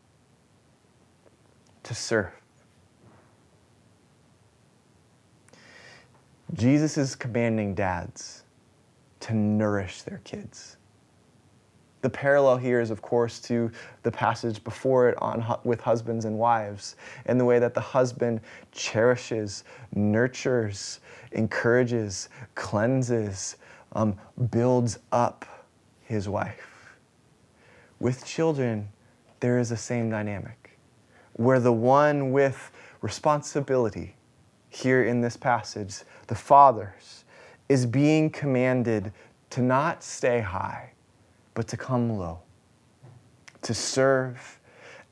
to 1.83 1.95
serve. 1.95 2.33
Jesus 6.55 6.97
is 6.97 7.15
commanding 7.15 7.75
dads 7.75 8.45
to 9.21 9.35
nourish 9.35 10.03
their 10.03 10.21
kids 10.25 10.76
the 12.07 12.11
parallel 12.11 12.57
here 12.57 12.81
is, 12.81 12.93
of 12.93 13.03
course, 13.03 13.41
to 13.41 13.69
the 14.05 14.13
passage 14.13 14.63
before 14.63 15.09
it 15.09 15.21
on, 15.21 15.59
with 15.65 15.81
husbands 15.81 16.25
and 16.25 16.39
wives, 16.39 16.95
and 17.25 17.41
the 17.41 17.45
way 17.45 17.59
that 17.59 17.75
the 17.75 17.81
husband 17.81 18.41
cherishes, 18.71 19.65
nurtures, 19.93 21.01
encourages, 21.33 22.29
cleanses, 22.55 23.57
um, 23.95 24.17
builds 24.53 25.01
up 25.11 25.67
his 26.05 26.29
wife. 26.29 26.97
With 27.99 28.25
children, 28.25 28.89
there 29.41 29.59
is 29.59 29.71
the 29.71 29.77
same 29.77 30.09
dynamic, 30.09 30.79
where 31.33 31.59
the 31.59 31.73
one 31.73 32.31
with 32.31 32.71
responsibility, 33.01 34.15
here 34.69 35.03
in 35.03 35.23
this 35.23 35.37
passage, 35.37 36.03
the 36.29 36.37
fathers, 36.37 37.25
is 37.69 37.85
being 37.85 38.31
commanded 38.31 39.13
to 39.51 39.61
not 39.61 40.05
stay 40.05 40.39
high 40.39 40.93
but 41.57 41.67
to 41.67 41.77
come 41.77 42.19
low, 42.19 42.39
to 43.63 43.73
serve, 43.73 44.61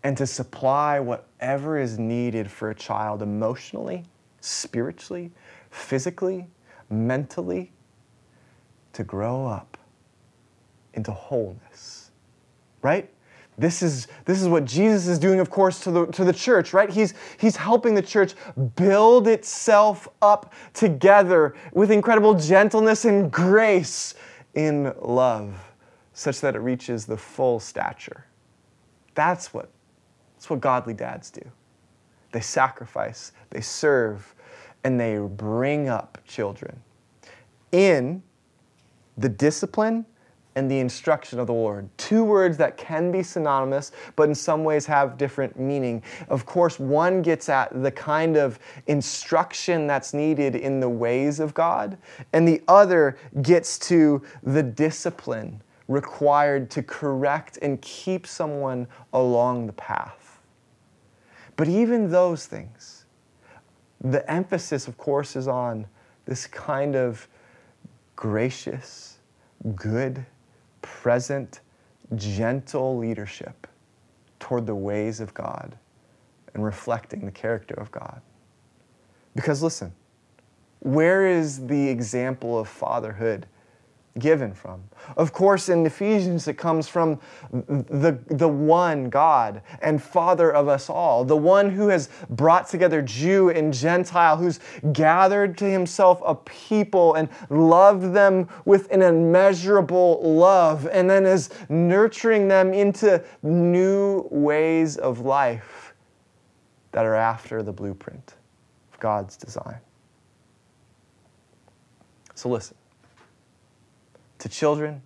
and 0.02 0.14
to 0.18 0.26
supply 0.26 1.00
whatever 1.00 1.78
is 1.78 1.98
needed 1.98 2.50
for 2.50 2.68
a 2.68 2.74
child 2.74 3.22
emotionally, 3.22 4.04
spiritually, 4.42 5.32
physically, 5.70 6.46
mentally, 6.90 7.72
to 8.92 9.02
grow 9.02 9.46
up 9.46 9.78
into 10.92 11.10
wholeness. 11.10 12.10
Right? 12.82 13.08
This 13.56 13.82
is, 13.82 14.08
this 14.26 14.42
is 14.42 14.46
what 14.46 14.66
Jesus 14.66 15.06
is 15.06 15.18
doing, 15.18 15.40
of 15.40 15.48
course, 15.48 15.80
to 15.80 15.90
the, 15.90 16.06
to 16.08 16.24
the 16.24 16.32
church, 16.32 16.74
right? 16.74 16.90
He's, 16.90 17.14
he's 17.38 17.56
helping 17.56 17.94
the 17.94 18.02
church 18.02 18.34
build 18.76 19.28
itself 19.28 20.08
up 20.20 20.52
together 20.74 21.54
with 21.72 21.90
incredible 21.90 22.34
gentleness 22.34 23.06
and 23.06 23.32
grace 23.32 24.14
in 24.52 24.92
love 25.00 25.73
such 26.14 26.40
that 26.40 26.56
it 26.56 26.60
reaches 26.60 27.04
the 27.04 27.16
full 27.16 27.60
stature. 27.60 28.24
That's 29.14 29.52
what, 29.52 29.68
that's 30.34 30.48
what 30.48 30.60
godly 30.60 30.94
dads 30.94 31.30
do. 31.30 31.42
They 32.32 32.40
sacrifice, 32.40 33.32
they 33.50 33.60
serve, 33.60 34.34
and 34.82 34.98
they 34.98 35.18
bring 35.18 35.88
up 35.88 36.18
children 36.26 36.80
in 37.72 38.22
the 39.16 39.28
discipline 39.28 40.06
and 40.56 40.70
the 40.70 40.78
instruction 40.78 41.40
of 41.40 41.48
the 41.48 41.52
Lord. 41.52 41.88
Two 41.96 42.22
words 42.22 42.56
that 42.58 42.76
can 42.76 43.10
be 43.10 43.22
synonymous, 43.22 43.90
but 44.14 44.28
in 44.28 44.34
some 44.34 44.62
ways 44.62 44.86
have 44.86 45.18
different 45.18 45.58
meaning. 45.58 46.02
Of 46.28 46.46
course, 46.46 46.78
one 46.78 47.22
gets 47.22 47.48
at 47.48 47.82
the 47.82 47.90
kind 47.90 48.36
of 48.36 48.60
instruction 48.86 49.88
that's 49.88 50.14
needed 50.14 50.54
in 50.54 50.78
the 50.78 50.88
ways 50.88 51.40
of 51.40 51.54
God, 51.54 51.98
and 52.32 52.46
the 52.46 52.62
other 52.68 53.18
gets 53.42 53.78
to 53.80 54.22
the 54.44 54.62
discipline 54.62 55.60
required 55.88 56.70
to 56.70 56.82
correct 56.82 57.58
and 57.60 57.80
keep 57.82 58.26
someone 58.26 58.86
along 59.12 59.66
the 59.66 59.72
path. 59.72 60.40
But 61.56 61.68
even 61.68 62.10
those 62.10 62.46
things, 62.46 63.04
the 64.00 64.28
emphasis, 64.30 64.88
of 64.88 64.98
course, 64.98 65.36
is 65.36 65.46
on 65.46 65.86
this 66.24 66.46
kind 66.46 66.96
of 66.96 67.28
gracious, 68.16 69.18
good, 69.74 70.24
present, 70.82 71.60
gentle 72.16 72.96
leadership 72.96 73.66
toward 74.38 74.66
the 74.66 74.74
ways 74.74 75.20
of 75.20 75.32
God 75.34 75.76
and 76.54 76.64
reflecting 76.64 77.24
the 77.24 77.32
character 77.32 77.74
of 77.74 77.90
God. 77.90 78.20
Because 79.34 79.62
listen, 79.62 79.92
where 80.80 81.26
is 81.26 81.66
the 81.66 81.88
example 81.88 82.58
of 82.58 82.68
fatherhood 82.68 83.46
given 84.18 84.54
from. 84.54 84.82
Of 85.16 85.32
course, 85.32 85.68
in 85.68 85.84
Ephesians, 85.84 86.46
it 86.46 86.54
comes 86.54 86.86
from 86.88 87.20
the, 87.50 88.18
the 88.26 88.48
one 88.48 89.10
God 89.10 89.62
and 89.82 90.00
Father 90.00 90.52
of 90.52 90.68
us 90.68 90.88
all, 90.88 91.24
the 91.24 91.36
one 91.36 91.70
who 91.70 91.88
has 91.88 92.08
brought 92.30 92.68
together 92.68 93.02
Jew 93.02 93.50
and 93.50 93.72
Gentile, 93.72 94.36
who's 94.36 94.60
gathered 94.92 95.58
to 95.58 95.64
himself 95.64 96.22
a 96.24 96.34
people 96.34 97.14
and 97.14 97.28
loved 97.50 98.14
them 98.14 98.48
with 98.64 98.90
an 98.92 99.02
immeasurable 99.02 100.20
love, 100.22 100.88
and 100.92 101.10
then 101.10 101.26
is 101.26 101.50
nurturing 101.68 102.46
them 102.46 102.72
into 102.72 103.22
new 103.42 104.28
ways 104.30 104.96
of 104.96 105.20
life 105.20 105.94
that 106.92 107.04
are 107.04 107.16
after 107.16 107.62
the 107.62 107.72
blueprint 107.72 108.34
of 108.92 109.00
God's 109.00 109.36
design. 109.36 109.78
So 112.36 112.48
listen 112.48 112.76
to 114.44 114.48
children, 114.50 115.00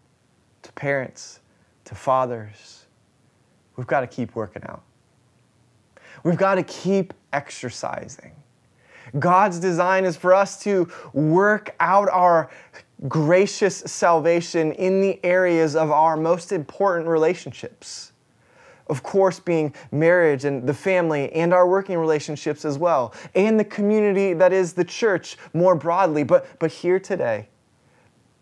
to 0.62 0.72
parents, 0.72 1.38
to 1.84 1.94
fathers, 1.94 2.86
we've 3.76 3.86
got 3.86 4.00
to 4.00 4.06
keep 4.08 4.34
working 4.34 4.64
out. 4.66 4.82
We've 6.24 6.36
got 6.36 6.56
to 6.56 6.64
keep 6.64 7.14
exercising. 7.32 8.32
God's 9.16 9.60
design 9.60 10.04
is 10.04 10.16
for 10.16 10.34
us 10.34 10.60
to 10.64 10.90
work 11.12 11.72
out 11.78 12.08
our 12.08 12.50
gracious 13.06 13.76
salvation 13.76 14.72
in 14.72 15.00
the 15.00 15.24
areas 15.24 15.76
of 15.76 15.92
our 15.92 16.16
most 16.16 16.50
important 16.50 17.08
relationships. 17.08 18.10
Of 18.88 19.04
course, 19.04 19.38
being 19.38 19.72
marriage 19.92 20.46
and 20.46 20.66
the 20.66 20.74
family 20.74 21.32
and 21.32 21.54
our 21.54 21.68
working 21.68 21.96
relationships 21.96 22.64
as 22.64 22.76
well, 22.76 23.14
and 23.36 23.60
the 23.60 23.64
community 23.64 24.32
that 24.32 24.52
is 24.52 24.72
the 24.72 24.84
church 24.84 25.36
more 25.54 25.76
broadly. 25.76 26.24
But, 26.24 26.58
but 26.58 26.72
here 26.72 26.98
today, 26.98 27.46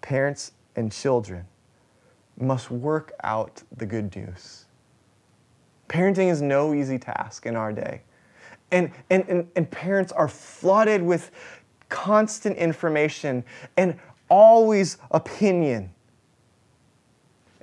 parents 0.01 0.53
and 0.77 0.93
children 0.93 1.47
must 2.39 2.71
work 2.71 3.13
out 3.25 3.63
the 3.77 3.87
good 3.87 4.15
news. 4.15 4.67
Parenting 5.89 6.31
is 6.31 6.43
no 6.43 6.75
easy 6.75 6.99
task 6.99 7.47
in 7.47 7.57
our 7.57 7.73
day. 7.73 8.03
And, 8.71 8.91
and, 9.11 9.25
and, 9.29 9.49
and 9.57 9.71
parents 9.71 10.13
are 10.13 10.29
flooded 10.29 11.01
with 11.01 11.31
constant 11.89 12.57
information 12.57 13.45
and 13.77 13.99
always 14.29 14.99
opinion. 15.13 15.91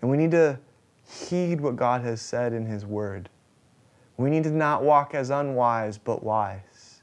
And 0.02 0.10
we 0.10 0.18
need 0.18 0.32
to 0.32 0.60
heed 1.06 1.62
what 1.62 1.76
God 1.76 2.02
has 2.02 2.22
said 2.22 2.54
in 2.54 2.66
His 2.66 2.86
Word. 2.86 3.30
We 4.18 4.30
need 4.30 4.44
to 4.44 4.52
not 4.52 4.84
walk 4.84 5.14
as 5.14 5.30
unwise, 5.30 5.98
but 5.98 6.24
wise. 6.24 7.02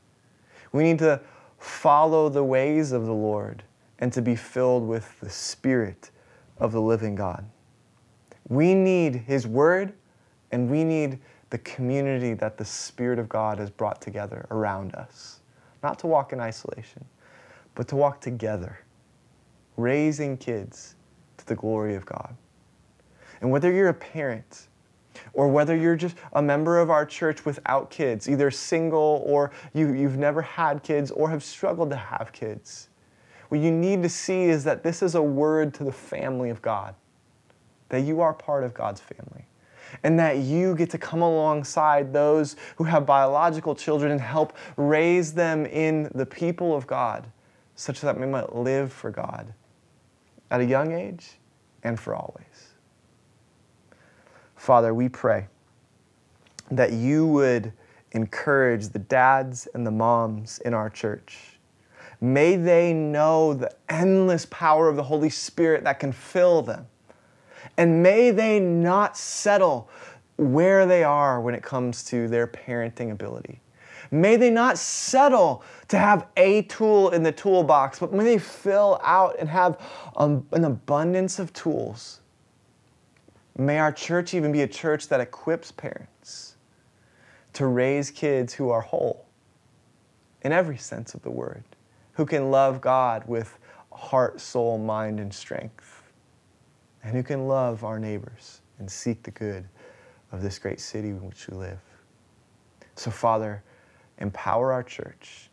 We 0.73 0.83
need 0.83 0.99
to 1.01 1.21
follow 1.59 2.29
the 2.29 2.43
ways 2.43 2.93
of 2.93 3.05
the 3.05 3.13
Lord 3.13 3.63
and 4.01 4.13
to 4.13 4.23
be 4.23 4.35
filled 4.35 4.87
with 4.87 5.21
the 5.21 5.31
Spirit 5.31 6.11
of 6.59 6.73
the 6.73 6.81
living 6.81 7.15
God. 7.15 7.45
We 8.49 8.75
need 8.75 9.15
His 9.15 9.47
Word 9.47 9.93
and 10.51 10.69
we 10.69 10.83
need 10.83 11.21
the 11.51 11.59
community 11.59 12.35
that 12.35 12.57
the 12.57 12.65
Spirit 12.65 13.19
of 13.19 13.29
God 13.29 13.59
has 13.59 13.71
brought 13.71 14.01
together 14.01 14.47
around 14.51 14.95
us. 14.95 15.41
Not 15.83 15.99
to 16.01 16.07
walk 16.07 16.33
in 16.33 16.41
isolation, 16.41 17.05
but 17.75 17.89
to 17.89 17.97
walk 17.97 18.21
together, 18.21 18.81
raising 19.77 20.37
kids 20.37 20.95
to 21.39 21.47
the 21.47 21.55
glory 21.55 21.95
of 21.95 22.05
God. 22.05 22.37
And 23.41 23.51
whether 23.51 23.73
you're 23.73 23.89
a 23.89 23.95
parent, 23.95 24.69
or 25.33 25.49
whether 25.49 25.77
you're 25.77 25.97
just 25.97 26.17
a 26.35 26.43
member 26.43 26.79
of 26.79 26.91
our 26.91 27.05
church 27.05 27.45
without 27.45 27.91
kids, 27.91 28.29
either 28.29 28.51
single 28.51 29.23
or 29.27 29.51
you, 29.73 29.93
you've 29.93 30.17
never 30.17 30.43
had 30.43 30.83
kids 30.83 31.11
or 31.11 31.31
have 31.31 31.43
struggled 31.43 31.91
to 31.91 31.97
have 31.97 32.33
kids, 32.33 32.90
what 33.51 33.61
you 33.61 33.71
need 33.71 34.03
to 34.03 34.09
see 34.09 34.45
is 34.45 34.65
that 34.65 34.83
this 34.83 35.03
is 35.03 35.15
a 35.15 35.23
word 35.23 35.75
to 35.75 35.85
the 35.85 35.93
family 35.93 36.51
of 36.51 36.63
God, 36.63 36.95
that 37.91 38.01
you 38.01 38.21
are 38.21 38.33
part 38.33 38.65
of 38.65 38.73
God's 38.73 39.01
family 39.01 39.45
and 40.03 40.19
that 40.19 40.39
you 40.39 40.75
get 40.75 40.91
to 40.91 40.99
come 40.99 41.23
alongside 41.23 42.13
those 42.13 42.57
who 42.77 42.85
have 42.85 43.05
biological 43.05 43.75
children 43.75 44.13
and 44.13 44.21
help 44.21 44.57
raise 44.77 45.33
them 45.33 45.67
in 45.67 46.11
the 46.15 46.27
people 46.27 46.75
of 46.75 46.87
God 46.87 47.27
such 47.75 48.01
that 48.01 48.19
we 48.19 48.27
might 48.27 48.55
live 48.55 48.93
for 48.93 49.11
God 49.11 49.53
at 50.51 50.61
a 50.61 50.65
young 50.65 50.93
age 50.93 51.39
and 51.83 51.99
for 51.99 52.15
always. 52.15 52.75
Father, 54.57 54.95
we 54.95 55.09
pray 55.09 55.47
that 56.71 56.93
you 56.93 57.27
would 57.27 57.73
encourage 58.13 58.89
the 58.89 58.99
dads 58.99 59.67
and 59.75 59.87
the 59.87 59.91
moms 59.91 60.59
in 60.65 60.75
our 60.75 60.91
church. 60.91 61.59
May 62.21 62.57
they 62.57 62.93
know 62.93 63.55
the 63.55 63.73
endless 63.89 64.47
power 64.47 64.89
of 64.89 64.97
the 64.97 65.03
Holy 65.03 65.31
Spirit 65.31 65.85
that 65.85 65.99
can 66.01 66.13
fill 66.13 66.63
them 66.63 66.87
and 67.77 68.03
may 68.03 68.31
they 68.31 68.61
not 68.61 69.17
settle 69.17 69.89
where 70.37 70.87
they 70.87 71.05
are 71.05 71.41
when 71.41 71.55
it 71.55 71.63
comes 71.63 72.05
to 72.05 72.29
their 72.29 72.47
parenting 72.47 73.11
ability. 73.11 73.61
May 74.11 74.37
they 74.37 74.51
not 74.51 74.77
settle 74.77 75.63
to 75.89 75.99
have 75.99 76.27
a 76.37 76.63
tool 76.63 77.11
in 77.11 77.23
the 77.23 77.33
toolbox, 77.33 77.99
but 78.01 78.13
may 78.13 78.25
they 78.25 78.39
fill 78.39 79.01
out 79.05 79.37
and 79.39 79.49
have 79.49 79.81
um, 80.17 80.47
an 80.53 80.65
abundance 80.65 81.39
of 81.39 81.53
tools. 81.53 82.21
May 83.57 83.79
our 83.79 83.93
church 83.93 84.35
even 84.35 84.53
be 84.53 84.63
a 84.63 84.69
church 84.69 85.09
that 85.09 85.21
equips 85.21 85.71
parents 85.71 86.57
to 87.53 87.67
raise 87.67 88.11
kids 88.11 88.55
who 88.55 88.71
are 88.71 88.81
whole 88.81 89.27
in 90.43 90.53
every 90.53 90.79
sense 90.79 91.15
of 91.15 91.23
the 91.23 91.31
word, 91.31 91.65
who 92.21 92.27
can 92.27 92.51
love 92.51 92.83
God 92.83 93.27
with 93.27 93.59
heart, 93.91 94.43
soul, 94.43 94.77
mind, 94.77 95.21
and 95.21 95.33
strength 95.33 96.03
and 97.03 97.17
who 97.17 97.23
can 97.23 97.49
love 97.49 97.83
our 97.83 97.99
neighbors 97.99 98.61
and 98.79 98.91
seek 98.91 99.23
the 99.23 99.31
good 99.31 99.67
of 100.31 100.43
this 100.43 100.59
great 100.59 100.81
city 100.81 101.09
in 101.09 101.27
which 101.27 101.49
we 101.49 101.57
live. 101.57 101.81
So, 102.95 103.11
Father, 103.11 103.63
empower 104.19 104.71
our 104.71 104.83
church, 104.83 105.49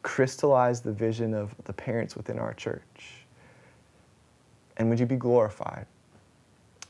crystallize 0.00 0.80
the 0.80 0.90
vision 0.90 1.34
of 1.34 1.54
the 1.64 1.74
parents 1.74 2.16
within 2.16 2.38
our 2.38 2.54
church, 2.54 3.26
and 4.78 4.88
would 4.88 4.98
you 4.98 5.04
be 5.04 5.16
glorified 5.16 5.84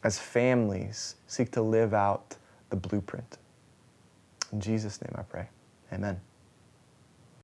as 0.05 0.21
families 0.21 1.17
seek 1.27 1.51
to 1.51 1.63
live 1.63 1.95
out 1.95 2.37
the 2.69 2.77
blueprint. 2.77 3.39
In 4.53 4.61
Jesus' 4.61 5.03
name 5.03 5.17
I 5.19 5.23
pray. 5.23 5.49
Amen. 5.93 6.21